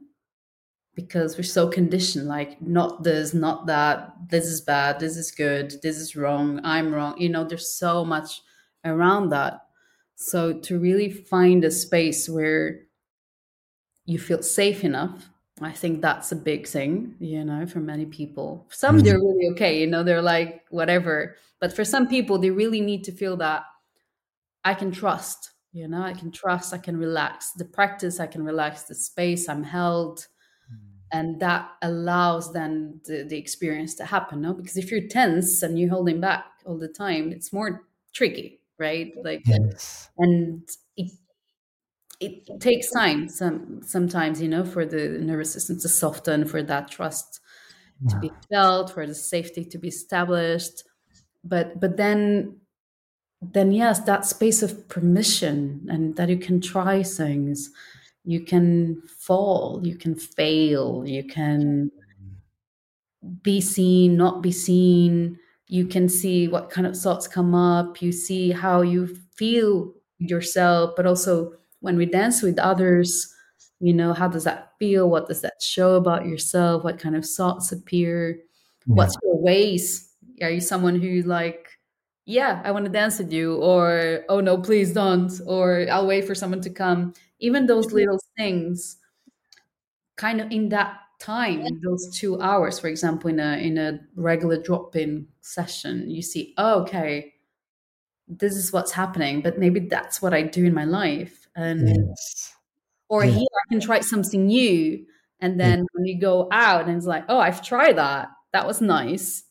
[0.93, 5.73] because we're so conditioned like not this not that this is bad this is good
[5.81, 8.41] this is wrong i'm wrong you know there's so much
[8.85, 9.61] around that
[10.15, 12.86] so to really find a space where
[14.07, 15.29] you feel safe enough
[15.61, 19.27] i think that's a big thing you know for many people some they're mm-hmm.
[19.27, 23.11] really okay you know they're like whatever but for some people they really need to
[23.11, 23.63] feel that
[24.65, 28.43] i can trust you know i can trust i can relax the practice i can
[28.43, 30.27] relax the space i'm held
[30.71, 30.77] mm.
[31.11, 35.77] and that allows then the, the experience to happen no because if you're tense and
[35.77, 40.09] you're holding back all the time it's more tricky right like yes.
[40.17, 41.11] and it,
[42.19, 46.89] it takes time some sometimes you know for the nervous system to soften for that
[46.89, 47.39] trust
[48.01, 48.09] yeah.
[48.09, 50.83] to be felt for the safety to be established
[51.43, 52.57] but but then
[53.41, 57.69] then yes, that space of permission and that you can try things,
[58.23, 61.91] you can fall, you can fail, you can
[63.43, 65.37] be seen, not be seen.
[65.67, 68.01] You can see what kind of thoughts come up.
[68.01, 71.53] You see how you feel yourself, but also
[71.87, 73.33] when we dance with others,
[73.79, 75.09] you know, how does that feel?
[75.09, 76.83] What does that show about yourself?
[76.83, 78.41] What kind of thoughts appear?
[78.85, 78.95] Yeah.
[78.95, 80.13] What's your ways?
[80.41, 81.69] Are you someone who like
[82.27, 86.25] yeah, I want to dance with you, or oh no, please don't, or I'll wait
[86.27, 87.13] for someone to come.
[87.39, 87.95] Even those mm-hmm.
[87.95, 88.97] little things,
[90.17, 94.01] kind of in that time, in those two hours, for example, in a in a
[94.17, 97.33] regular drop-in session, you see, oh, okay,
[98.27, 102.53] this is what's happening, but maybe that's what I do in my life, and yes.
[103.09, 103.31] or yeah.
[103.31, 105.05] here I can try something new,
[105.41, 105.85] and then yeah.
[105.91, 109.43] when you go out and it's like, oh, I've tried that, that was nice.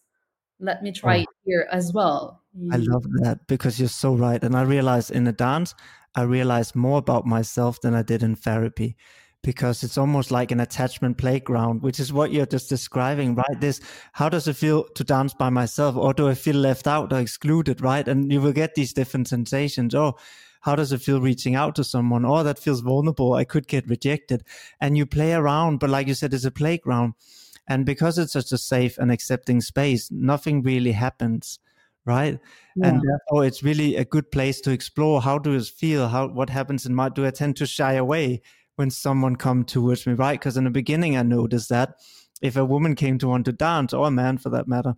[0.58, 1.20] Let me try oh.
[1.20, 2.42] it here as well
[2.72, 2.88] I mm.
[2.88, 4.42] love that because you're so right.
[4.42, 5.74] And I realized in the dance,
[6.14, 8.96] I realized more about myself than I did in therapy
[9.42, 13.60] because it's almost like an attachment playground, which is what you're just describing, right?
[13.60, 13.80] This,
[14.12, 15.96] how does it feel to dance by myself?
[15.96, 18.08] Or do I feel left out or excluded, right?
[18.08, 19.94] And you will get these different sensations.
[19.94, 20.16] Oh,
[20.66, 22.26] how does it feel reaching out to someone?
[22.26, 23.32] Oh, that feels vulnerable.
[23.32, 24.42] I could get rejected.
[24.80, 27.14] And you play around, but like you said, it's a playground.
[27.66, 31.60] And because it's such a safe and accepting space, nothing really happens
[32.06, 32.38] right?
[32.76, 32.88] Yeah.
[32.88, 35.20] And therefore, it's really a good place to explore.
[35.20, 36.08] How do I feel?
[36.08, 37.08] How what happens in my?
[37.08, 38.42] Do I tend to shy away
[38.76, 40.38] when someone come towards me, right?
[40.38, 41.96] Because in the beginning, I noticed that
[42.40, 44.94] if a woman came to want to dance, or a man for that matter,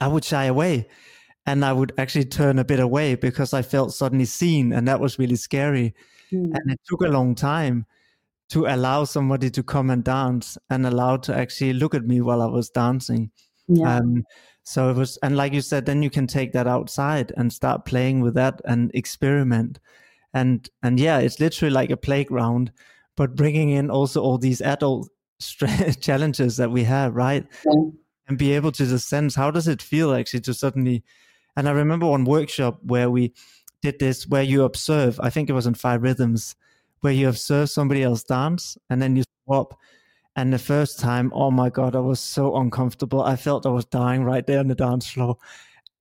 [0.00, 0.88] I would shy away,
[1.46, 5.00] and I would actually turn a bit away because I felt suddenly seen, and that
[5.00, 5.94] was really scary.
[6.32, 6.54] Mm.
[6.54, 7.86] And it took a long time
[8.48, 12.42] to allow somebody to come and dance and allow to actually look at me while
[12.42, 13.30] I was dancing.
[13.68, 13.96] Yeah.
[13.96, 14.24] Um,
[14.62, 17.84] so it was, and like you said, then you can take that outside and start
[17.84, 19.78] playing with that and experiment.
[20.34, 22.72] And, and yeah, it's literally like a playground,
[23.16, 25.08] but bringing in also all these adult
[26.00, 27.46] challenges that we have, right?
[27.64, 27.90] Yeah.
[28.28, 31.04] And be able to just sense how does it feel actually to suddenly,
[31.56, 33.32] and I remember one workshop where we
[33.82, 36.56] did this, where you observe, I think it was in five rhythms,
[37.00, 39.78] where you observe somebody else dance and then you swap
[40.36, 43.22] and the first time, oh my God, I was so uncomfortable.
[43.22, 45.38] I felt I was dying right there on the dance floor.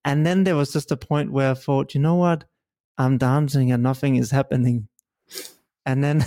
[0.04, 2.44] And then there was just a point where I thought, you know what?
[2.98, 4.89] I'm dancing and nothing is happening.
[5.86, 6.26] And then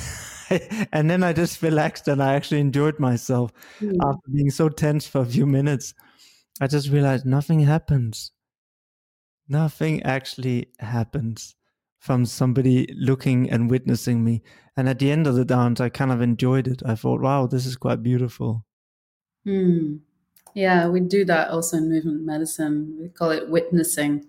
[0.93, 3.95] and then I just relaxed and I actually enjoyed myself mm.
[4.03, 5.93] after being so tense for a few minutes.
[6.63, 8.33] I just realized nothing happens.
[9.49, 11.55] Nothing actually happens
[11.99, 14.43] from somebody looking and witnessing me.
[14.77, 16.83] And at the end of the dance, I kind of enjoyed it.
[16.85, 18.65] I thought, wow, this is quite beautiful.
[19.45, 19.97] Hmm.
[20.55, 22.99] Yeah, we do that also in movement medicine.
[23.01, 24.27] We call it witnessing.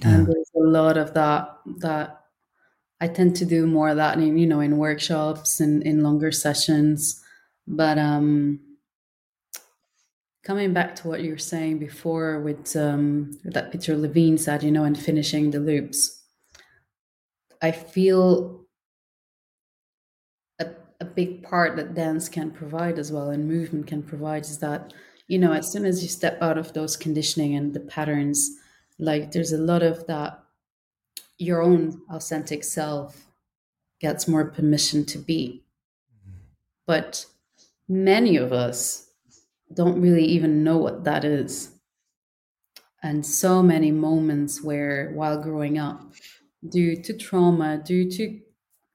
[0.00, 0.08] Yeah.
[0.14, 2.24] And there's a lot of that that
[3.00, 6.32] I tend to do more of that in you know in workshops and in longer
[6.32, 7.22] sessions.
[7.66, 8.60] But um
[10.42, 14.70] coming back to what you were saying before with um that Peter Levine said, you
[14.70, 16.20] know, and finishing the loops
[17.62, 18.64] I feel
[20.58, 20.66] a,
[21.00, 24.94] a big part that dance can provide as well and movement can provide is that,
[25.28, 28.50] you know, as soon as you step out of those conditioning and the patterns,
[28.98, 30.42] like there's a lot of that
[31.38, 33.26] your own authentic self
[34.00, 35.62] gets more permission to be.
[36.86, 37.26] But
[37.88, 39.09] many of us
[39.74, 41.72] don't really even know what that is.
[43.02, 46.12] And so many moments where, while growing up,
[46.68, 48.40] due to trauma, due to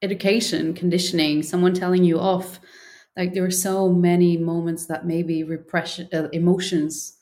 [0.01, 2.59] education, conditioning, someone telling you off.
[3.17, 7.17] Like there were so many moments that maybe repression, uh, emotions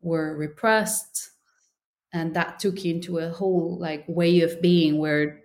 [0.00, 1.30] were repressed,
[2.12, 5.40] and that took you into a whole like way of being where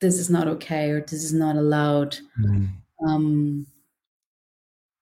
[0.00, 2.68] this is not okay or this is not allowed mm.
[3.06, 3.66] um,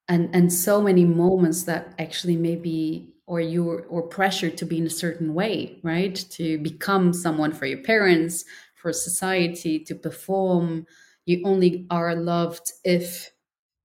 [0.09, 4.87] and and so many moments that actually maybe or you or pressure to be in
[4.87, 6.15] a certain way right?
[6.31, 8.45] To become someone for your parents
[8.75, 10.87] for society to perform.
[11.27, 13.31] You only are loved if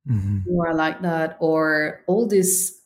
[0.08, 0.40] mm-hmm.
[0.46, 2.82] you are like that or all these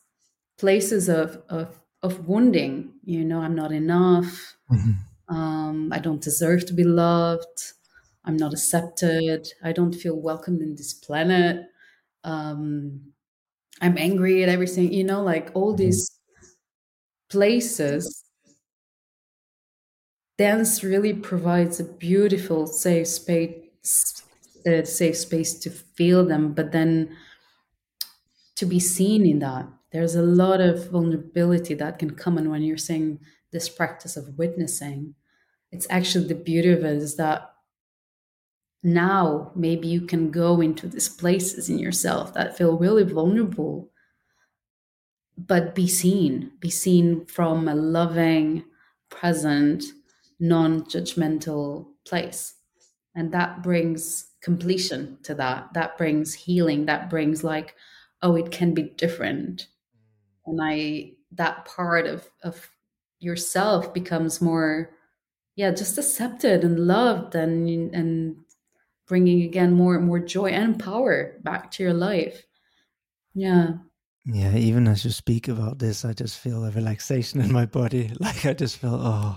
[0.58, 4.56] places of of of wounding you know i'm not enough.
[4.70, 5.34] Mm-hmm.
[5.36, 7.72] um, i don't deserve to be loved.
[8.28, 9.48] I'm not accepted.
[9.64, 11.66] I don't feel welcomed in this planet.
[12.24, 13.12] Um,
[13.80, 15.82] i'm angry at everything you know like all mm-hmm.
[15.82, 16.18] these
[17.28, 18.24] places.
[20.36, 24.22] Dance really provides a beautiful safe space
[24.66, 27.16] a safe space to feel them but then
[28.56, 29.66] to be seen in that.
[29.92, 33.20] There's a lot of vulnerability that can come in when you're saying
[33.52, 35.14] this practice of witnessing.
[35.72, 37.54] It's actually the beauty of it is that
[38.82, 43.90] now maybe you can go into these places in yourself that feel really vulnerable.
[45.36, 48.64] But be seen be seen from a loving
[49.08, 49.84] present
[50.40, 52.54] non-judgmental place.
[53.14, 55.74] And that brings completion to that.
[55.74, 56.86] That brings healing.
[56.86, 57.74] That brings like
[58.22, 59.68] oh it can be different.
[60.46, 62.68] And i that part of of
[63.20, 64.90] yourself becomes more
[65.56, 68.36] yeah just accepted and loved and and
[69.08, 72.44] bringing again more and more joy and power back to your life
[73.34, 73.72] yeah
[74.26, 78.10] yeah even as you speak about this i just feel a relaxation in my body
[78.20, 79.36] like i just feel oh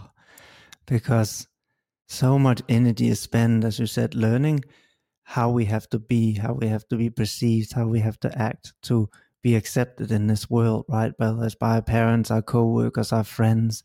[0.86, 1.48] because
[2.12, 4.66] so much energy is spent, as you said, learning
[5.24, 8.38] how we have to be, how we have to be perceived, how we have to
[8.38, 9.10] act to
[9.42, 11.14] be accepted in this world, right?
[11.16, 13.84] Whether it's by our parents, our co-workers, our friends.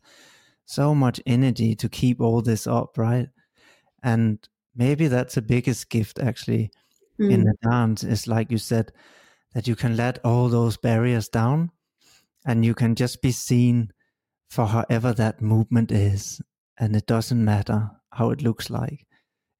[0.65, 3.29] So much energy to keep all this up, right?
[4.03, 4.45] And
[4.77, 6.71] maybe that's the biggest gift actually
[7.19, 7.31] mm.
[7.31, 8.91] in the dance is like you said,
[9.53, 11.71] that you can let all those barriers down
[12.45, 13.91] and you can just be seen
[14.49, 16.41] for however that movement is
[16.77, 19.05] and it doesn't matter how it looks like.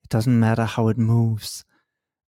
[0.04, 1.66] It doesn't matter how it moves.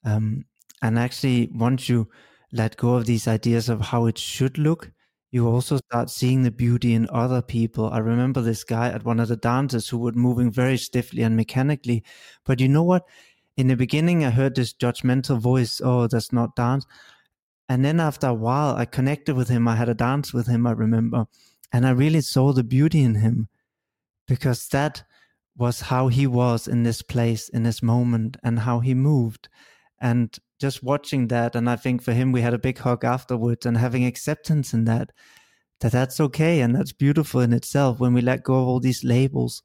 [0.03, 0.45] Um,
[0.81, 2.09] and actually, once you
[2.51, 4.91] let go of these ideas of how it should look,
[5.31, 7.89] you also start seeing the beauty in other people.
[7.89, 11.35] I remember this guy at one of the dances who was moving very stiffly and
[11.35, 12.03] mechanically.
[12.45, 13.03] But you know what?
[13.55, 16.85] In the beginning, I heard this judgmental voice, oh, that's not dance.
[17.67, 19.67] And then after a while, I connected with him.
[19.67, 21.25] I had a dance with him, I remember.
[21.71, 23.49] And I really saw the beauty in him
[24.27, 25.03] because that
[25.55, 29.49] was how he was in this place in this moment and how he moved
[29.99, 33.65] and just watching that and i think for him we had a big hug afterwards
[33.65, 35.11] and having acceptance in that
[35.79, 39.03] that that's okay and that's beautiful in itself when we let go of all these
[39.03, 39.63] labels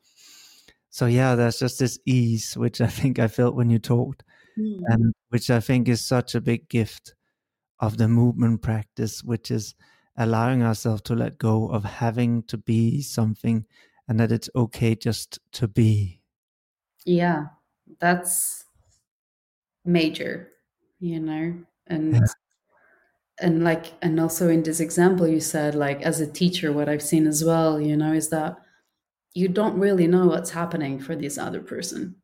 [0.90, 4.22] so yeah there's just this ease which i think i felt when you talked
[4.58, 4.80] mm.
[4.86, 7.14] and which i think is such a big gift
[7.80, 9.74] of the movement practice which is
[10.16, 13.64] allowing ourselves to let go of having to be something
[14.08, 16.20] and that it's okay just to be.
[17.04, 17.46] Yeah,
[18.00, 18.64] that's
[19.84, 20.50] major,
[21.00, 21.54] you know,
[21.86, 22.20] and yeah.
[23.40, 27.02] and like and also in this example you said like as a teacher what I've
[27.02, 28.56] seen as well, you know, is that
[29.34, 32.16] you don't really know what's happening for this other person.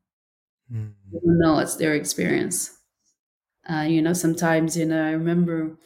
[0.72, 0.92] Mm.
[1.12, 2.76] You don't know it's their experience.
[3.68, 5.76] Uh, you know, sometimes, you know, I remember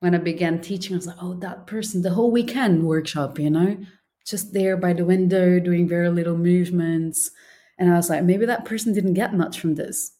[0.00, 3.50] when I began teaching, I was like, oh, that person, the whole weekend workshop, you
[3.50, 3.76] know,
[4.26, 7.30] just there by the window doing very little movements.
[7.78, 10.12] And I was like, maybe that person didn't get much from this.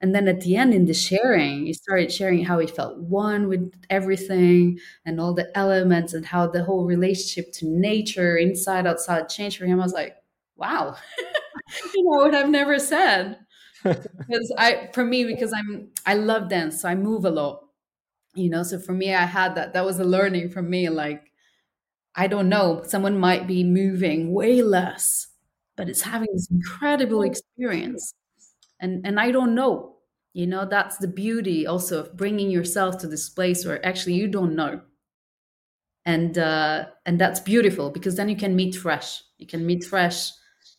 [0.00, 3.48] And then at the end, in the sharing, he started sharing how he felt one
[3.48, 9.28] with everything and all the elements and how the whole relationship to nature, inside, outside,
[9.28, 9.78] changed for him.
[9.80, 10.16] I was like,
[10.56, 10.96] wow,
[11.94, 13.38] you know what I've never said.
[13.82, 17.64] because I, for me, because I'm, I love dance, so I move a lot,
[18.34, 18.62] you know.
[18.62, 19.72] So for me, I had that.
[19.74, 21.30] That was a learning for me, like
[22.14, 25.28] I don't know, someone might be moving way less,
[25.76, 28.14] but it's having this incredible oh, experience.
[28.80, 29.96] And and I don't know.
[30.32, 34.28] You know, that's the beauty also of bringing yourself to this place where actually you
[34.28, 34.80] don't know.
[36.06, 39.22] And uh and that's beautiful because then you can meet fresh.
[39.38, 40.30] You can meet fresh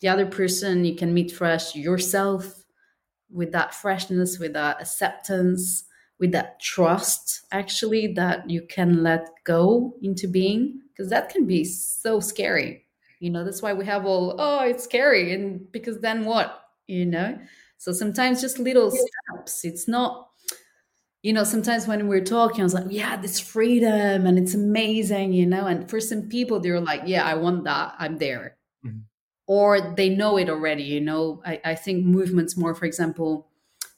[0.02, 2.64] the other person, you can meet fresh yourself
[3.30, 5.84] with that freshness, with that acceptance,
[6.22, 11.66] with that trust actually that you can let go into being because that can be
[11.66, 12.86] so scary
[13.20, 17.06] you know that's why we have all oh it's scary and because then what you
[17.06, 17.38] know
[17.82, 19.66] so sometimes just little steps.
[19.66, 20.28] It's not
[21.24, 25.34] you know sometimes when we're talking i was like yeah this freedom and it's amazing
[25.34, 25.66] you know?
[25.66, 27.96] And for some people they're like yeah i want that.
[27.98, 28.58] I'm there.
[28.86, 29.00] Mm-hmm.
[29.48, 31.42] or they know it already you know?
[31.44, 33.50] I, I think movements more for example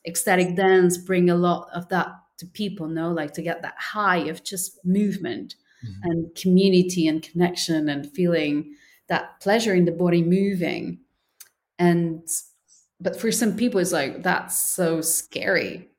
[0.05, 2.07] ecstatic dance bring a lot of that
[2.37, 3.11] to people no?
[3.11, 5.55] Like to get that high of just movement
[5.85, 6.09] mm-hmm.
[6.09, 8.75] and community and connection and feeling
[9.09, 10.99] that pleasure in the body moving.
[11.77, 12.27] And
[13.03, 15.89] but for some people it's like that's so scary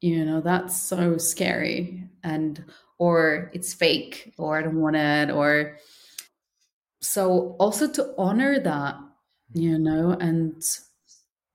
[0.00, 2.64] you know that's so scary and
[2.98, 5.76] or it's fake or i don't want it or
[7.00, 8.96] so also to honor that
[9.52, 10.62] you know and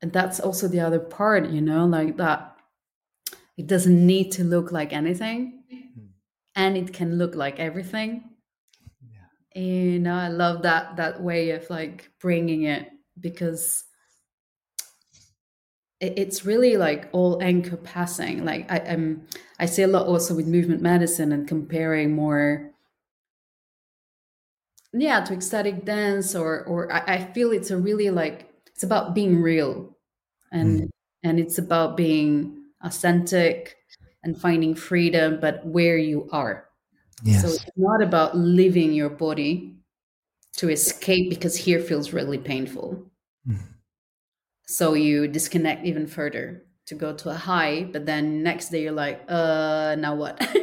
[0.01, 2.56] and that's also the other part you know like that
[3.58, 6.08] it doesn't need to look like anything mm.
[6.56, 8.24] and it can look like everything
[9.01, 9.62] yeah.
[9.62, 12.89] you know i love that that way of like bringing it
[13.20, 13.84] because
[16.02, 19.26] it's really like all encompassing like i am
[19.60, 22.70] i see a lot also with movement medicine and comparing more
[24.93, 29.16] yeah to ecstatic dance or or i, I feel it's a really like it's about
[29.16, 29.96] being real
[30.52, 30.89] and mm.
[31.24, 33.78] and it's about being authentic
[34.24, 36.66] and finding freedom but where you are
[37.24, 37.41] yes.
[37.41, 39.78] so it's not about leaving your body
[40.58, 43.02] to escape because here feels really painful
[43.48, 43.58] mm.
[44.66, 48.91] So you disconnect even further to go to a high but then next day you're
[48.91, 50.39] like uh now what?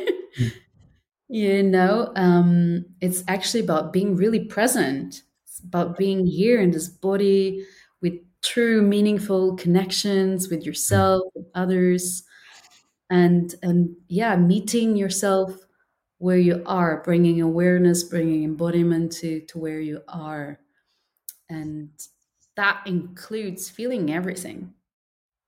[1.29, 5.23] You know um it's actually about being really present.
[5.47, 7.65] It's about being here in this body
[8.03, 12.25] with true meaningful connections with yourself with others
[13.11, 15.57] and and yeah meeting yourself
[16.19, 20.61] where you are bringing awareness bringing embodiment to to where you are.
[21.51, 21.91] And
[22.57, 24.73] that includes feeling everything.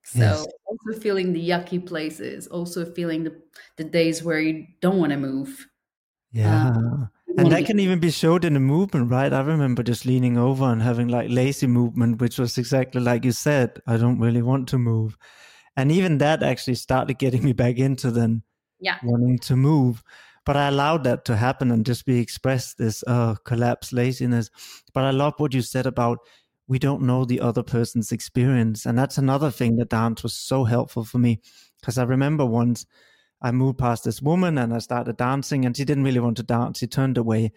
[0.04, 0.46] So yes.
[0.66, 3.40] also feeling the yucky places also feeling the,
[3.76, 5.66] the days where you don't want to move.
[6.30, 6.68] Yeah.
[6.68, 9.32] Um, and that can even be showed in the movement right?
[9.32, 13.32] I remember just leaning over and having like lazy movement which was exactly like you
[13.32, 15.16] said i don't really want to move.
[15.76, 18.42] And even that actually started getting me back into then
[18.80, 18.98] yeah.
[19.02, 20.02] wanting to move.
[20.44, 24.50] But I allowed that to happen and just be expressed this uh, collapse, laziness.
[24.92, 26.18] But I love what you said about
[26.66, 28.86] we don't know the other person's experience.
[28.86, 31.40] And that's another thing that dance was so helpful for me.
[31.80, 32.86] Because I remember once
[33.42, 36.42] I moved past this woman and I started dancing, and she didn't really want to
[36.42, 36.78] dance.
[36.78, 37.52] She turned away.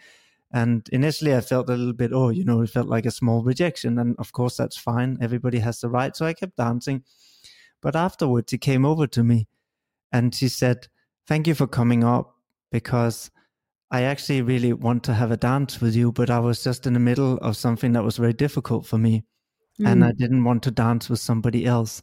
[0.51, 3.43] And initially, I felt a little bit, oh, you know, it felt like a small
[3.43, 3.97] rejection.
[3.97, 5.17] And of course, that's fine.
[5.21, 6.15] Everybody has the right.
[6.15, 7.03] So I kept dancing.
[7.81, 9.47] But afterwards, she came over to me
[10.11, 10.87] and she said,
[11.25, 12.35] Thank you for coming up
[12.71, 13.29] because
[13.89, 16.93] I actually really want to have a dance with you, but I was just in
[16.93, 19.23] the middle of something that was very difficult for me.
[19.79, 19.91] Mm.
[19.91, 20.17] And I mm.
[20.17, 22.01] didn't want to dance with somebody else.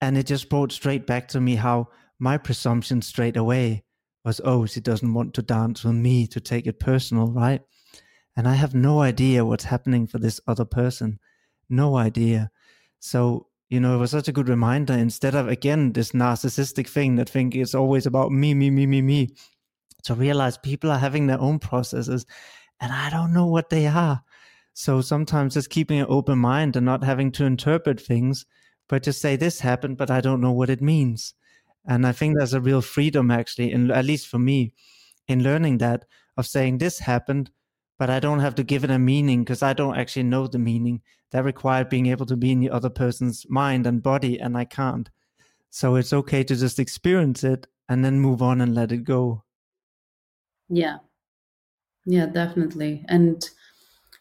[0.00, 3.84] And it just brought straight back to me how my presumption straight away
[4.24, 7.60] was, oh, she doesn't want to dance with me to take it personal, right?
[8.36, 11.18] And I have no idea what's happening for this other person.
[11.68, 12.50] No idea.
[12.98, 17.16] So, you know, it was such a good reminder instead of, again, this narcissistic thing
[17.16, 19.34] that think it's always about me, me, me, me, me
[20.04, 22.26] to realize people are having their own processes
[22.80, 24.22] and I don't know what they are.
[24.72, 28.46] So sometimes just keeping an open mind and not having to interpret things,
[28.88, 31.34] but just say this happened, but I don't know what it means.
[31.86, 34.72] And I think there's a real freedom actually, in, at least for me,
[35.28, 36.04] in learning that
[36.36, 37.50] of saying this happened,
[37.98, 40.58] but I don't have to give it a meaning because I don't actually know the
[40.58, 41.02] meaning.
[41.32, 44.64] That required being able to be in the other person's mind and body, and I
[44.64, 45.08] can't.
[45.68, 49.44] So it's okay to just experience it and then move on and let it go.
[50.70, 50.98] Yeah.
[52.06, 53.04] Yeah, definitely.
[53.08, 53.46] And,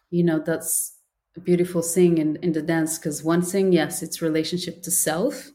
[0.10, 0.97] you know, that's
[1.38, 5.50] a beautiful thing in, in the dance because one thing, yes, it's relationship to self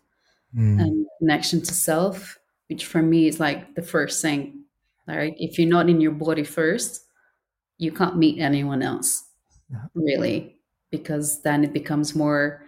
[0.56, 0.80] mm.
[0.80, 2.38] and connection to self,
[2.68, 4.64] which for me is like the first thing.
[5.06, 5.34] Right.
[5.36, 7.04] If you're not in your body first,
[7.76, 9.22] you can't meet anyone else,
[9.70, 9.84] yeah.
[9.94, 10.56] really,
[10.90, 12.62] because then it becomes more,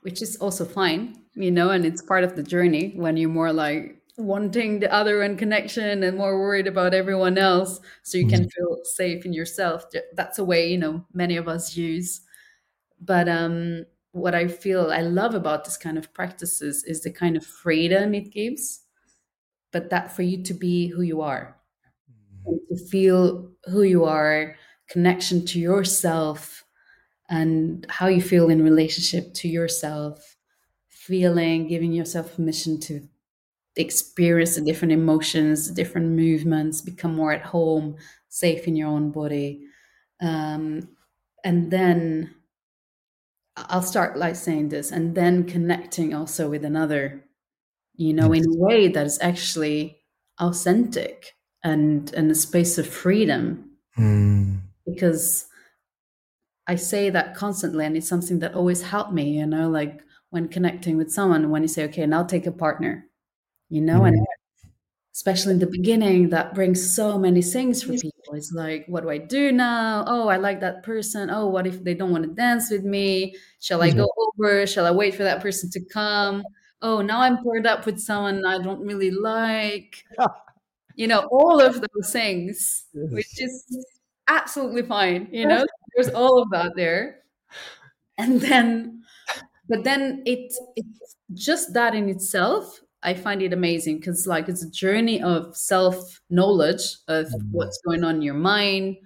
[0.00, 3.52] which is also fine, you know, and it's part of the journey when you're more
[3.52, 8.36] like, wanting the other and connection and more worried about everyone else so you mm-hmm.
[8.36, 9.84] can feel safe in yourself
[10.14, 12.20] that's a way you know many of us use
[13.00, 17.36] but um what i feel i love about this kind of practices is the kind
[17.36, 18.82] of freedom it gives
[19.72, 21.56] but that for you to be who you are
[22.08, 22.74] mm-hmm.
[22.74, 24.54] to feel who you are
[24.88, 26.64] connection to yourself
[27.30, 30.36] and how you feel in relationship to yourself
[30.88, 33.08] feeling giving yourself permission to
[33.76, 37.96] experience the different emotions, the different movements, become more at home,
[38.28, 39.62] safe in your own body.
[40.20, 40.88] Um,
[41.44, 42.34] and then
[43.56, 47.24] I'll start like saying this, and then connecting also with another,
[47.94, 49.98] you know, in a way that is actually
[50.40, 53.70] authentic and and a space of freedom.
[53.96, 54.60] Mm.
[54.86, 55.46] Because
[56.66, 59.38] I say that constantly, and it's something that always helped me.
[59.38, 60.00] You know, like
[60.30, 63.06] when connecting with someone, when you say, "Okay, now take a partner,"
[63.68, 64.14] you know, mm-hmm.
[64.14, 64.26] and
[65.14, 68.34] especially in the beginning, that brings so many things for people.
[68.34, 70.04] It's like, what do I do now?
[70.06, 71.30] Oh, I like that person.
[71.30, 73.36] Oh, what if they don't want to dance with me?
[73.60, 74.66] Shall I go over?
[74.66, 76.42] Shall I wait for that person to come?
[76.82, 80.04] Oh, now I'm paired up with someone I don't really like.
[80.96, 83.10] you know, all of those things, yes.
[83.10, 83.86] which is
[84.28, 85.28] absolutely fine.
[85.30, 87.20] You know, there's all of that there.
[88.18, 89.02] And then,
[89.68, 94.64] but then it, it's just that in itself I find it amazing because like it's
[94.64, 97.52] a journey of self knowledge of mm-hmm.
[97.52, 98.96] what's going on in your mind,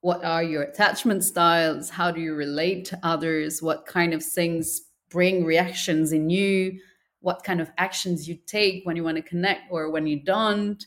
[0.00, 4.80] what are your attachment styles, how do you relate to others, what kind of things
[5.10, 6.80] bring reactions in you,
[7.20, 10.84] what kind of actions you take when you want to connect or when you don't.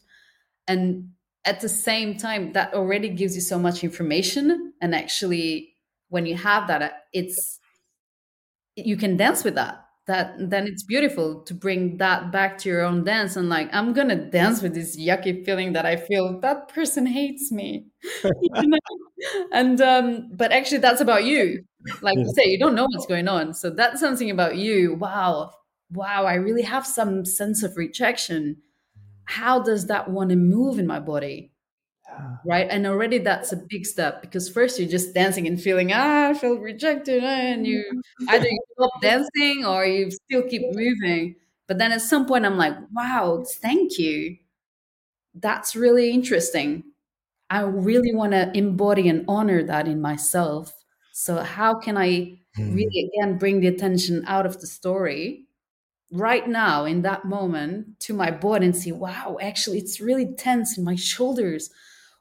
[0.68, 1.12] And
[1.46, 4.74] at the same time, that already gives you so much information.
[4.82, 5.76] And actually,
[6.10, 7.60] when you have that, it's
[8.76, 12.82] you can dance with that that then it's beautiful to bring that back to your
[12.82, 16.40] own dance and like i'm gonna dance with this yucky feeling that i feel.
[16.40, 17.88] That person hates me.
[19.52, 21.64] And um but actually that's about you.
[22.02, 22.24] Like yeah.
[22.24, 23.54] you say you don't know what's going on.
[23.54, 24.96] So that's something about you.
[24.96, 25.52] Wow.
[25.92, 28.58] Wow i really have some sense of rejection.
[29.26, 31.52] How does that want to move in my body
[32.46, 32.68] right?
[32.70, 36.34] And already that's a big step because first you're just dancing and feeling ah i
[36.34, 37.84] feel rejected and you
[38.30, 41.36] either you stop dancing or you still keep moving.
[41.68, 44.38] But then at some point i'm like wow thank you.
[45.34, 46.84] That's really interesting.
[47.50, 50.74] I really want to embody and honor that in myself.
[51.14, 53.22] So how can i really hmm.
[53.22, 55.48] again bring the attention out of the story
[56.12, 60.78] right now in that moment to my body and see wow actually it's really tense
[60.78, 61.70] in my shoulders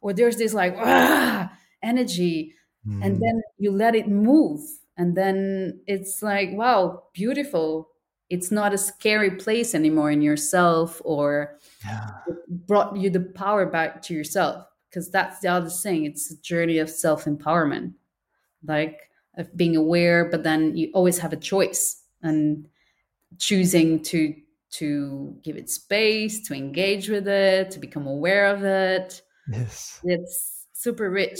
[0.06, 1.50] or there's this like ah,
[1.82, 2.54] energy
[2.86, 3.04] mm.
[3.04, 4.60] and then you let it move
[4.96, 7.88] and then it's like wow beautiful
[8.30, 12.06] it's not a scary place anymore in yourself or yeah.
[12.68, 16.78] brought you the power back to yourself because that's the other thing it's a journey
[16.78, 17.92] of self-empowerment
[18.64, 22.68] like of being aware but then you always have a choice and
[23.38, 24.32] choosing to
[24.70, 30.00] to give it space to engage with it to become aware of it Yes.
[30.04, 31.38] It's super rich.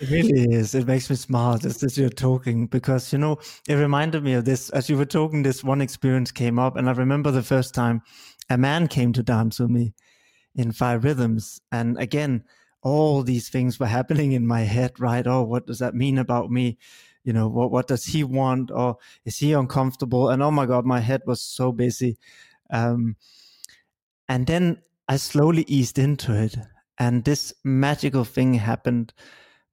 [0.00, 0.74] it really is.
[0.74, 3.38] It makes me smile just as you're talking because, you know,
[3.68, 4.70] it reminded me of this.
[4.70, 6.76] As you were talking, this one experience came up.
[6.76, 8.02] And I remember the first time
[8.50, 9.94] a man came to dance with me
[10.54, 11.60] in Five Rhythms.
[11.72, 12.44] And again,
[12.82, 15.26] all these things were happening in my head, right?
[15.26, 16.78] Oh, what does that mean about me?
[17.24, 18.70] You know, what, what does he want?
[18.70, 20.30] Or is he uncomfortable?
[20.30, 22.16] And oh my God, my head was so busy.
[22.70, 23.16] Um,
[24.28, 26.56] and then I slowly eased into it
[26.98, 29.12] and this magical thing happened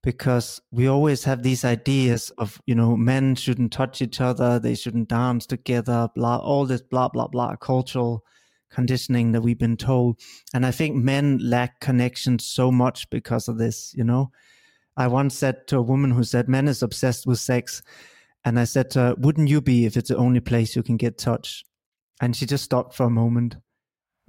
[0.04, 4.76] because we always have these ideas of, you know, men shouldn't touch each other, they
[4.76, 8.24] shouldn't dance together, blah, all this blah, blah, blah, cultural
[8.70, 10.20] conditioning that we've been told.
[10.54, 14.32] And I think men lack connection so much because of this, you know.
[14.98, 17.82] I once said to a woman who said, Men is obsessed with sex.
[18.46, 20.98] And I said to her, Wouldn't you be if it's the only place you can
[20.98, 21.64] get touch?
[22.22, 23.58] And she just stopped for a moment.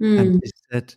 [0.01, 0.19] Mm.
[0.19, 0.95] And she said,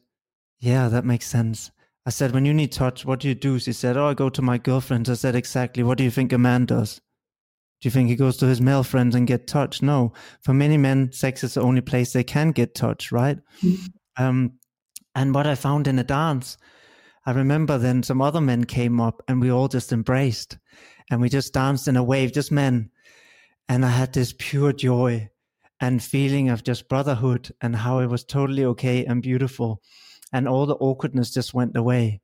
[0.59, 1.71] Yeah, that makes sense.
[2.07, 3.59] I said, when you need touch, what do you do?
[3.59, 5.11] She said, oh, I go to my girlfriends.
[5.11, 5.83] I said, exactly.
[5.83, 7.01] What do you think a man does?
[7.81, 9.83] Do you think he goes to his male friends and get touch?
[9.83, 10.13] No.
[10.43, 13.39] For many men, sex is the only place they can get touch, right?
[13.63, 14.23] Mm-hmm.
[14.23, 14.53] Um,
[15.15, 16.57] and what I found in a dance,
[17.27, 20.59] I remember then some other men came up and we all just embraced
[21.11, 22.91] and we just danced in a wave, just men.
[23.69, 25.31] And I had this pure joy
[25.81, 29.83] and feeling of just brotherhood and how it was totally okay and beautiful
[30.33, 32.21] and all the awkwardness just went away.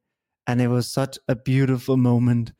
[0.47, 2.53] And it was such a beautiful moment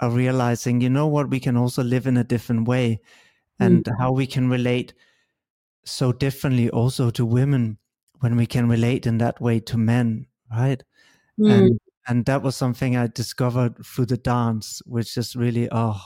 [0.00, 3.00] of realizing, you know what, we can also live in a different way
[3.58, 3.98] and mm.
[3.98, 4.94] how we can relate
[5.84, 7.78] so differently also to women
[8.20, 10.82] when we can relate in that way to men, right?
[11.38, 11.50] Mm.
[11.52, 16.00] And and that was something I discovered through the dance, which just really oh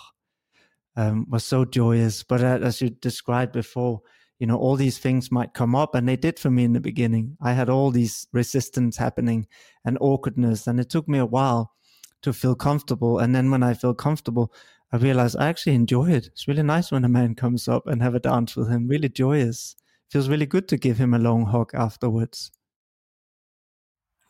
[0.97, 2.23] um, was so joyous.
[2.23, 4.03] But as you described before,
[4.39, 6.81] you know all these things might come up and they did for me in the
[6.81, 7.37] beginning.
[7.41, 9.47] I had all these resistance happening
[9.85, 11.73] and awkwardness and it took me a while
[12.23, 13.19] to feel comfortable.
[13.19, 14.53] And then when i feel comfortable
[14.93, 16.27] i realize i actually enjoy it.
[16.27, 19.09] It's really nice when a man comes up and have a dance with him really
[19.09, 19.77] joyous.
[20.11, 22.51] Feels really good to give him a long hug afterwards.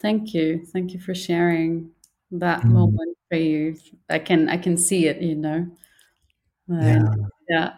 [0.01, 0.65] Thank you.
[0.67, 1.91] Thank you for sharing
[2.31, 2.73] that mm.
[2.73, 3.77] moment for you.
[4.11, 5.67] I can i can see it you know?
[6.69, 7.15] Yeah.
[7.49, 7.71] yeah.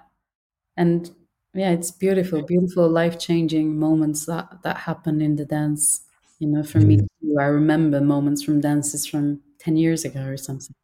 [0.77, 1.11] And
[1.57, 6.02] yeah it's beautiful beautiful life-changing moments that that happen in the dance.
[6.38, 10.36] You know for me too, i remember moments from dances from 10 years ago or
[10.36, 10.74] something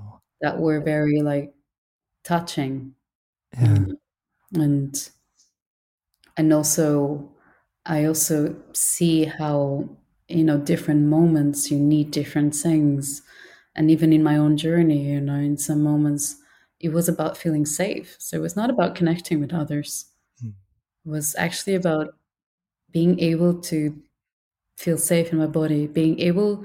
[0.00, 0.20] oh.
[0.40, 1.54] that were very like
[2.24, 2.94] touching.
[3.54, 3.86] Yeah.
[4.54, 5.10] and
[6.36, 7.30] and also
[7.86, 9.88] i also see how
[10.28, 13.22] you know different moments you need different things.
[13.74, 16.36] And even in my own journey you know in some moments
[16.82, 20.06] it was about feeling safe so it was not about connecting with others
[20.44, 20.54] Mm.
[21.06, 22.14] it was actually about
[22.92, 24.02] being able to
[24.76, 26.64] feel safe in my body being able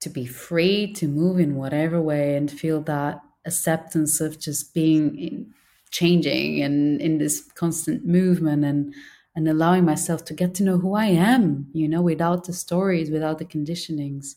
[0.00, 5.18] to be free to move in whatever way and feel that acceptance of just being
[5.18, 5.54] in,
[5.90, 8.94] changing and in this constant movement and
[9.36, 13.10] and allowing myself to get to know who I am, you know, without the stories,
[13.10, 14.36] without the conditionings.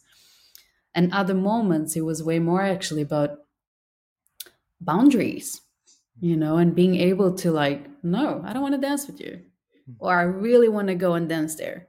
[0.96, 3.40] And other moments, it was way more actually about
[4.82, 5.62] boundaries,
[6.20, 9.42] you know, and being able to like, no, I don't want to dance with you,
[10.00, 11.88] or I really want to go and dance there.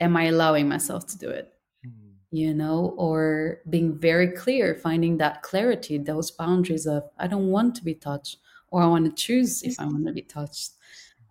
[0.00, 1.52] Am I allowing myself to do it?
[1.86, 1.90] Mm.
[2.30, 7.74] you know, or being very clear, finding that clarity, those boundaries of I don't want
[7.76, 8.38] to be touched,
[8.70, 10.72] or I want to choose if I want to be touched,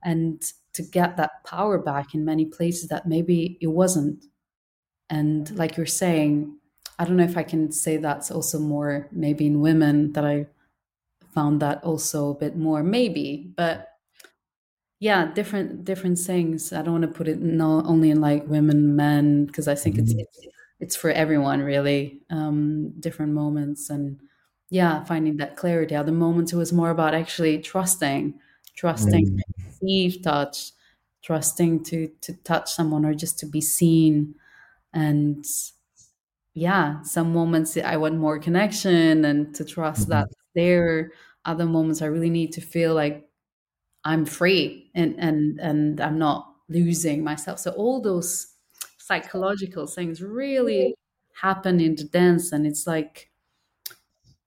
[0.04, 0.42] and
[0.74, 4.26] to get that power back in many places that maybe it wasn't.
[5.10, 6.58] And like you're saying,
[7.00, 10.48] I don't know if I can say that's also more maybe in women that I
[11.38, 13.78] found that also a bit more, maybe, but
[15.00, 18.96] yeah different different things i don't want to put it not only in like women
[18.96, 20.20] men because i think it's, Mhm.
[20.24, 20.40] it's
[20.80, 24.20] it's for everyone really um different moments and
[24.70, 28.24] yeah finding that clarity other moments it was more about actually trusting
[28.76, 29.38] trusting Mm.
[29.38, 30.72] to receive touch
[31.22, 34.34] trusting to to touch someone or just to be seen
[34.94, 35.46] and
[36.54, 40.12] yeah some moments i want more connection and to trust Mhm.
[40.12, 41.12] that there
[41.48, 43.30] other moments i really need to feel like
[44.04, 47.60] i'm free and and and i'm not losing myself.
[47.60, 48.48] So all those
[48.98, 50.96] psychological things really
[51.34, 53.30] happen in the dance and it's like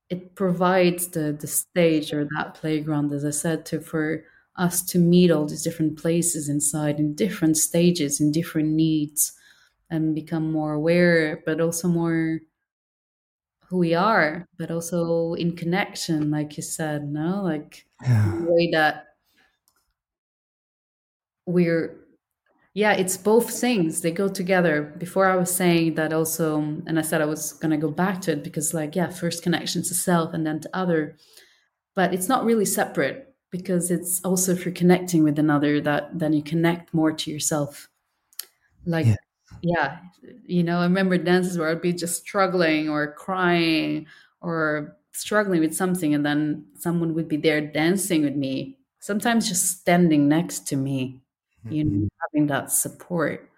[0.09, 4.23] it provides the the stage or that playground as i said to for
[4.57, 9.33] us to meet all these different places inside in different stages in different needs
[9.89, 12.39] and become more aware but also more
[13.71, 18.39] who we are but also in connection like you said no like Yeah.
[18.39, 19.07] a way that
[21.45, 21.97] we're
[22.73, 27.01] yeah it's both things they go together before i was saying that also and i
[27.01, 29.93] said i was going to go back to it because like yeah first connection to
[29.95, 31.17] self and then to other
[31.95, 36.33] but it's not really separate because it's also if you're connecting with another that then
[36.33, 37.89] you connect more to yourself
[38.85, 39.15] like Yeah.
[39.61, 39.99] Yeah
[40.45, 44.05] you know i remember dances where i'd be just struggling or crying
[44.41, 49.79] or struggling with something and then someone would be there dancing with me sometimes just
[49.81, 51.19] standing next to me
[51.69, 52.07] you know mm-hmm.
[52.21, 53.49] having that support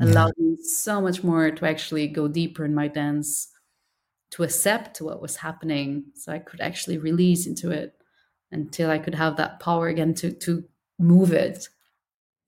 [0.00, 0.06] Yeah.
[0.06, 3.48] allowed me so much more to actually go deeper in my dance
[4.30, 7.94] to accept what was happening so i could actually release into it
[8.52, 10.64] until i could have that power again to to
[10.98, 11.68] move it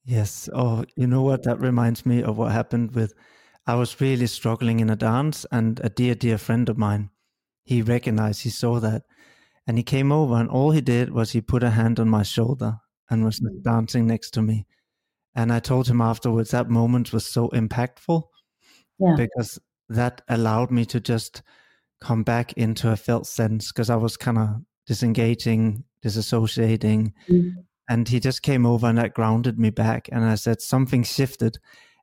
[0.04, 0.48] Yes.
[0.52, 1.42] Oh, you know what?
[1.44, 3.12] That reminds me of what happened with.
[3.66, 7.10] I was really struggling in a dance, and a dear, dear friend of mine,
[7.62, 9.02] he recognized, he saw that,
[9.66, 12.22] and he came over, and all he did was he put a hand on my
[12.22, 12.78] shoulder
[13.10, 14.66] and was like dancing next to me.
[15.34, 18.22] And I told him afterwards that moment was so impactful
[18.98, 21.42] yeah because that allowed me to just
[22.00, 24.48] come back into a felt sense because I was kind of
[24.86, 27.52] disengaging, disassociating, Mm.
[27.90, 31.58] And he just came over and that grounded me back and i said something shifted.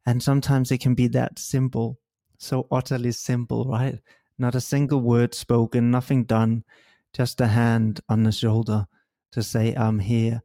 [0.06, 2.00] And sometimes it can be that simple
[2.38, 3.98] so utterly simple right?
[4.38, 6.66] Not a single word spoken nothing done
[7.14, 8.86] just a hand on the shoulder
[9.32, 10.44] to say i'm here.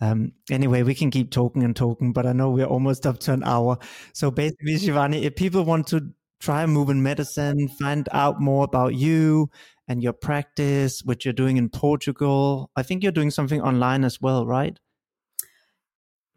[0.00, 3.32] Um, anyway we can keep talking and talking but i know we're almost up to
[3.34, 3.78] an hour.
[4.14, 6.00] So basically shivani if people want to
[6.40, 9.50] try movement medicine find out more about you
[9.88, 12.70] and your practice which you're doing in portugal.
[12.76, 14.78] I think you're doing something online as well right?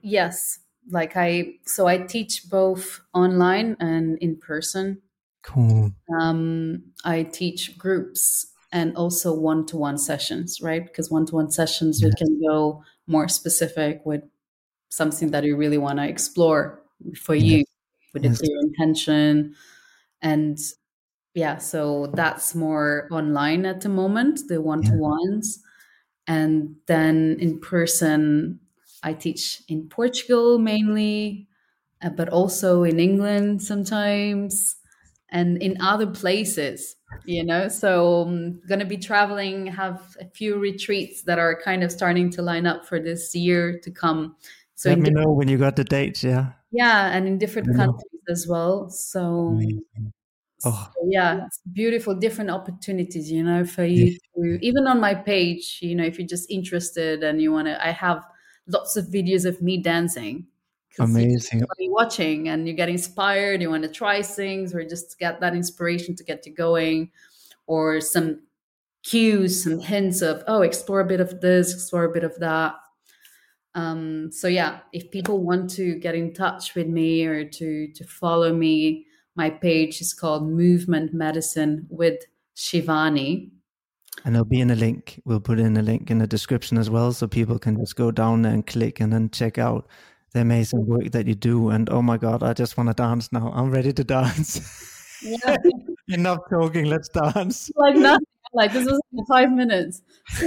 [0.02, 0.60] Yes.
[0.90, 5.02] Like i so i teach both online and in person.
[5.44, 5.92] Cool.
[6.20, 10.86] um, i teach groups and also one-to-one sessions right?
[10.86, 12.16] Because one-to-one sessions we Yes.
[12.16, 14.24] can go more specific with
[14.90, 16.82] something that you really want to explore
[17.18, 17.62] for Yes.
[17.62, 17.66] you
[18.14, 19.56] with a clear intention.
[20.22, 20.60] And
[21.34, 25.60] yeah so that's more online at the moment the one-to-ones
[26.28, 28.60] and then in person
[29.04, 31.48] i teach in portugal mainly
[32.04, 34.76] uh, but also in england sometimes
[35.30, 40.58] and in other places you know so i'm going to be traveling have a few
[40.58, 44.36] retreats that are kind of starting to line up for this year to come
[44.76, 46.24] so Let me know when you got the dates.
[46.24, 46.54] Yeah.
[46.72, 48.00] yeah and in different Let me know.
[48.00, 50.14] countries as well so Amazing.
[50.66, 50.90] Oh.
[50.94, 55.80] So, yeah, it's beautiful, different opportunities, you know, for you to, even on my page,
[55.82, 58.24] you know, if you're just interested and you want to, I have
[58.68, 60.46] lots of videos of me dancing.
[61.00, 61.64] Amazing.
[61.80, 65.56] You're watching and you get inspired, you want to try things or just get that
[65.56, 67.12] inspiration to get you going
[67.66, 68.42] or some
[69.04, 72.76] cues, some hints of, oh, explore a bit of this, explore a bit of that.
[73.74, 78.04] Um, so yeah, if people want to get in touch with me or to to
[78.04, 82.26] follow me, my page is called Movement Medicine with
[82.56, 83.52] Shivani.
[84.26, 85.22] And there'll be in a link.
[85.26, 88.12] We'll put in a link in the description as well, so people can just go
[88.12, 89.88] down there and click and then check out
[90.34, 91.70] the amazing work that you do.
[91.70, 93.52] And oh my God, I just want to dance now.
[93.54, 94.60] I'm ready to dance.
[95.22, 95.58] Yeah.
[96.10, 96.86] Enough talking.
[96.86, 97.72] Let's dance.
[97.78, 98.26] Like nothing.
[98.54, 100.02] Like this was five minutes.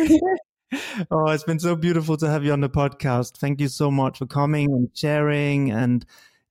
[1.11, 3.39] oh, it's been so beautiful to have you on the podcast.
[3.39, 5.71] Thank you so much for coming and sharing.
[5.71, 6.05] And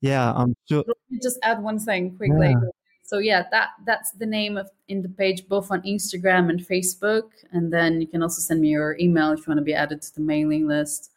[0.04, 0.84] yeah, I'm sure.
[0.86, 2.50] Let me just add one thing quickly.
[2.50, 2.70] Yeah.
[3.04, 7.30] So yeah, that that's the name of in the page both on Instagram and Facebook.
[7.52, 10.02] And then you can also send me your email if you want to be added
[10.02, 11.12] to the mailing list.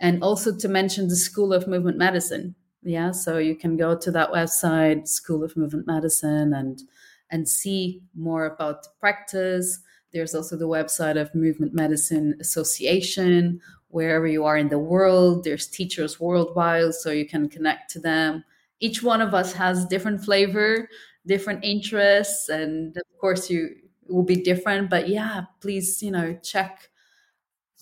[0.00, 2.54] And also to mention the School of Movement Medicine.
[2.82, 6.82] Yeah, so you can go to that website, School of Movement Medicine, and
[7.30, 9.80] and see more about the practice
[10.14, 13.60] there's also the website of Movement Medicine Association.
[13.94, 18.42] Wherever you are in the world, there's teachers worldwide, so you can connect to them.
[18.80, 20.88] Each one of us has different flavor,
[21.28, 23.70] different interests, and of course, you
[24.08, 24.90] will be different.
[24.90, 26.88] But yeah, please, you know, check,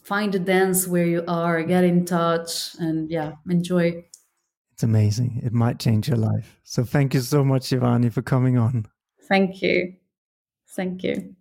[0.05, 4.05] find a dance where you are, get in touch, and yeah, enjoy.
[4.75, 5.41] It's amazing.
[5.43, 6.61] It might change your life.
[6.63, 8.85] So thank you so much, Shivani, for coming on.
[9.29, 9.95] Thank you.
[10.77, 11.37] Thank you.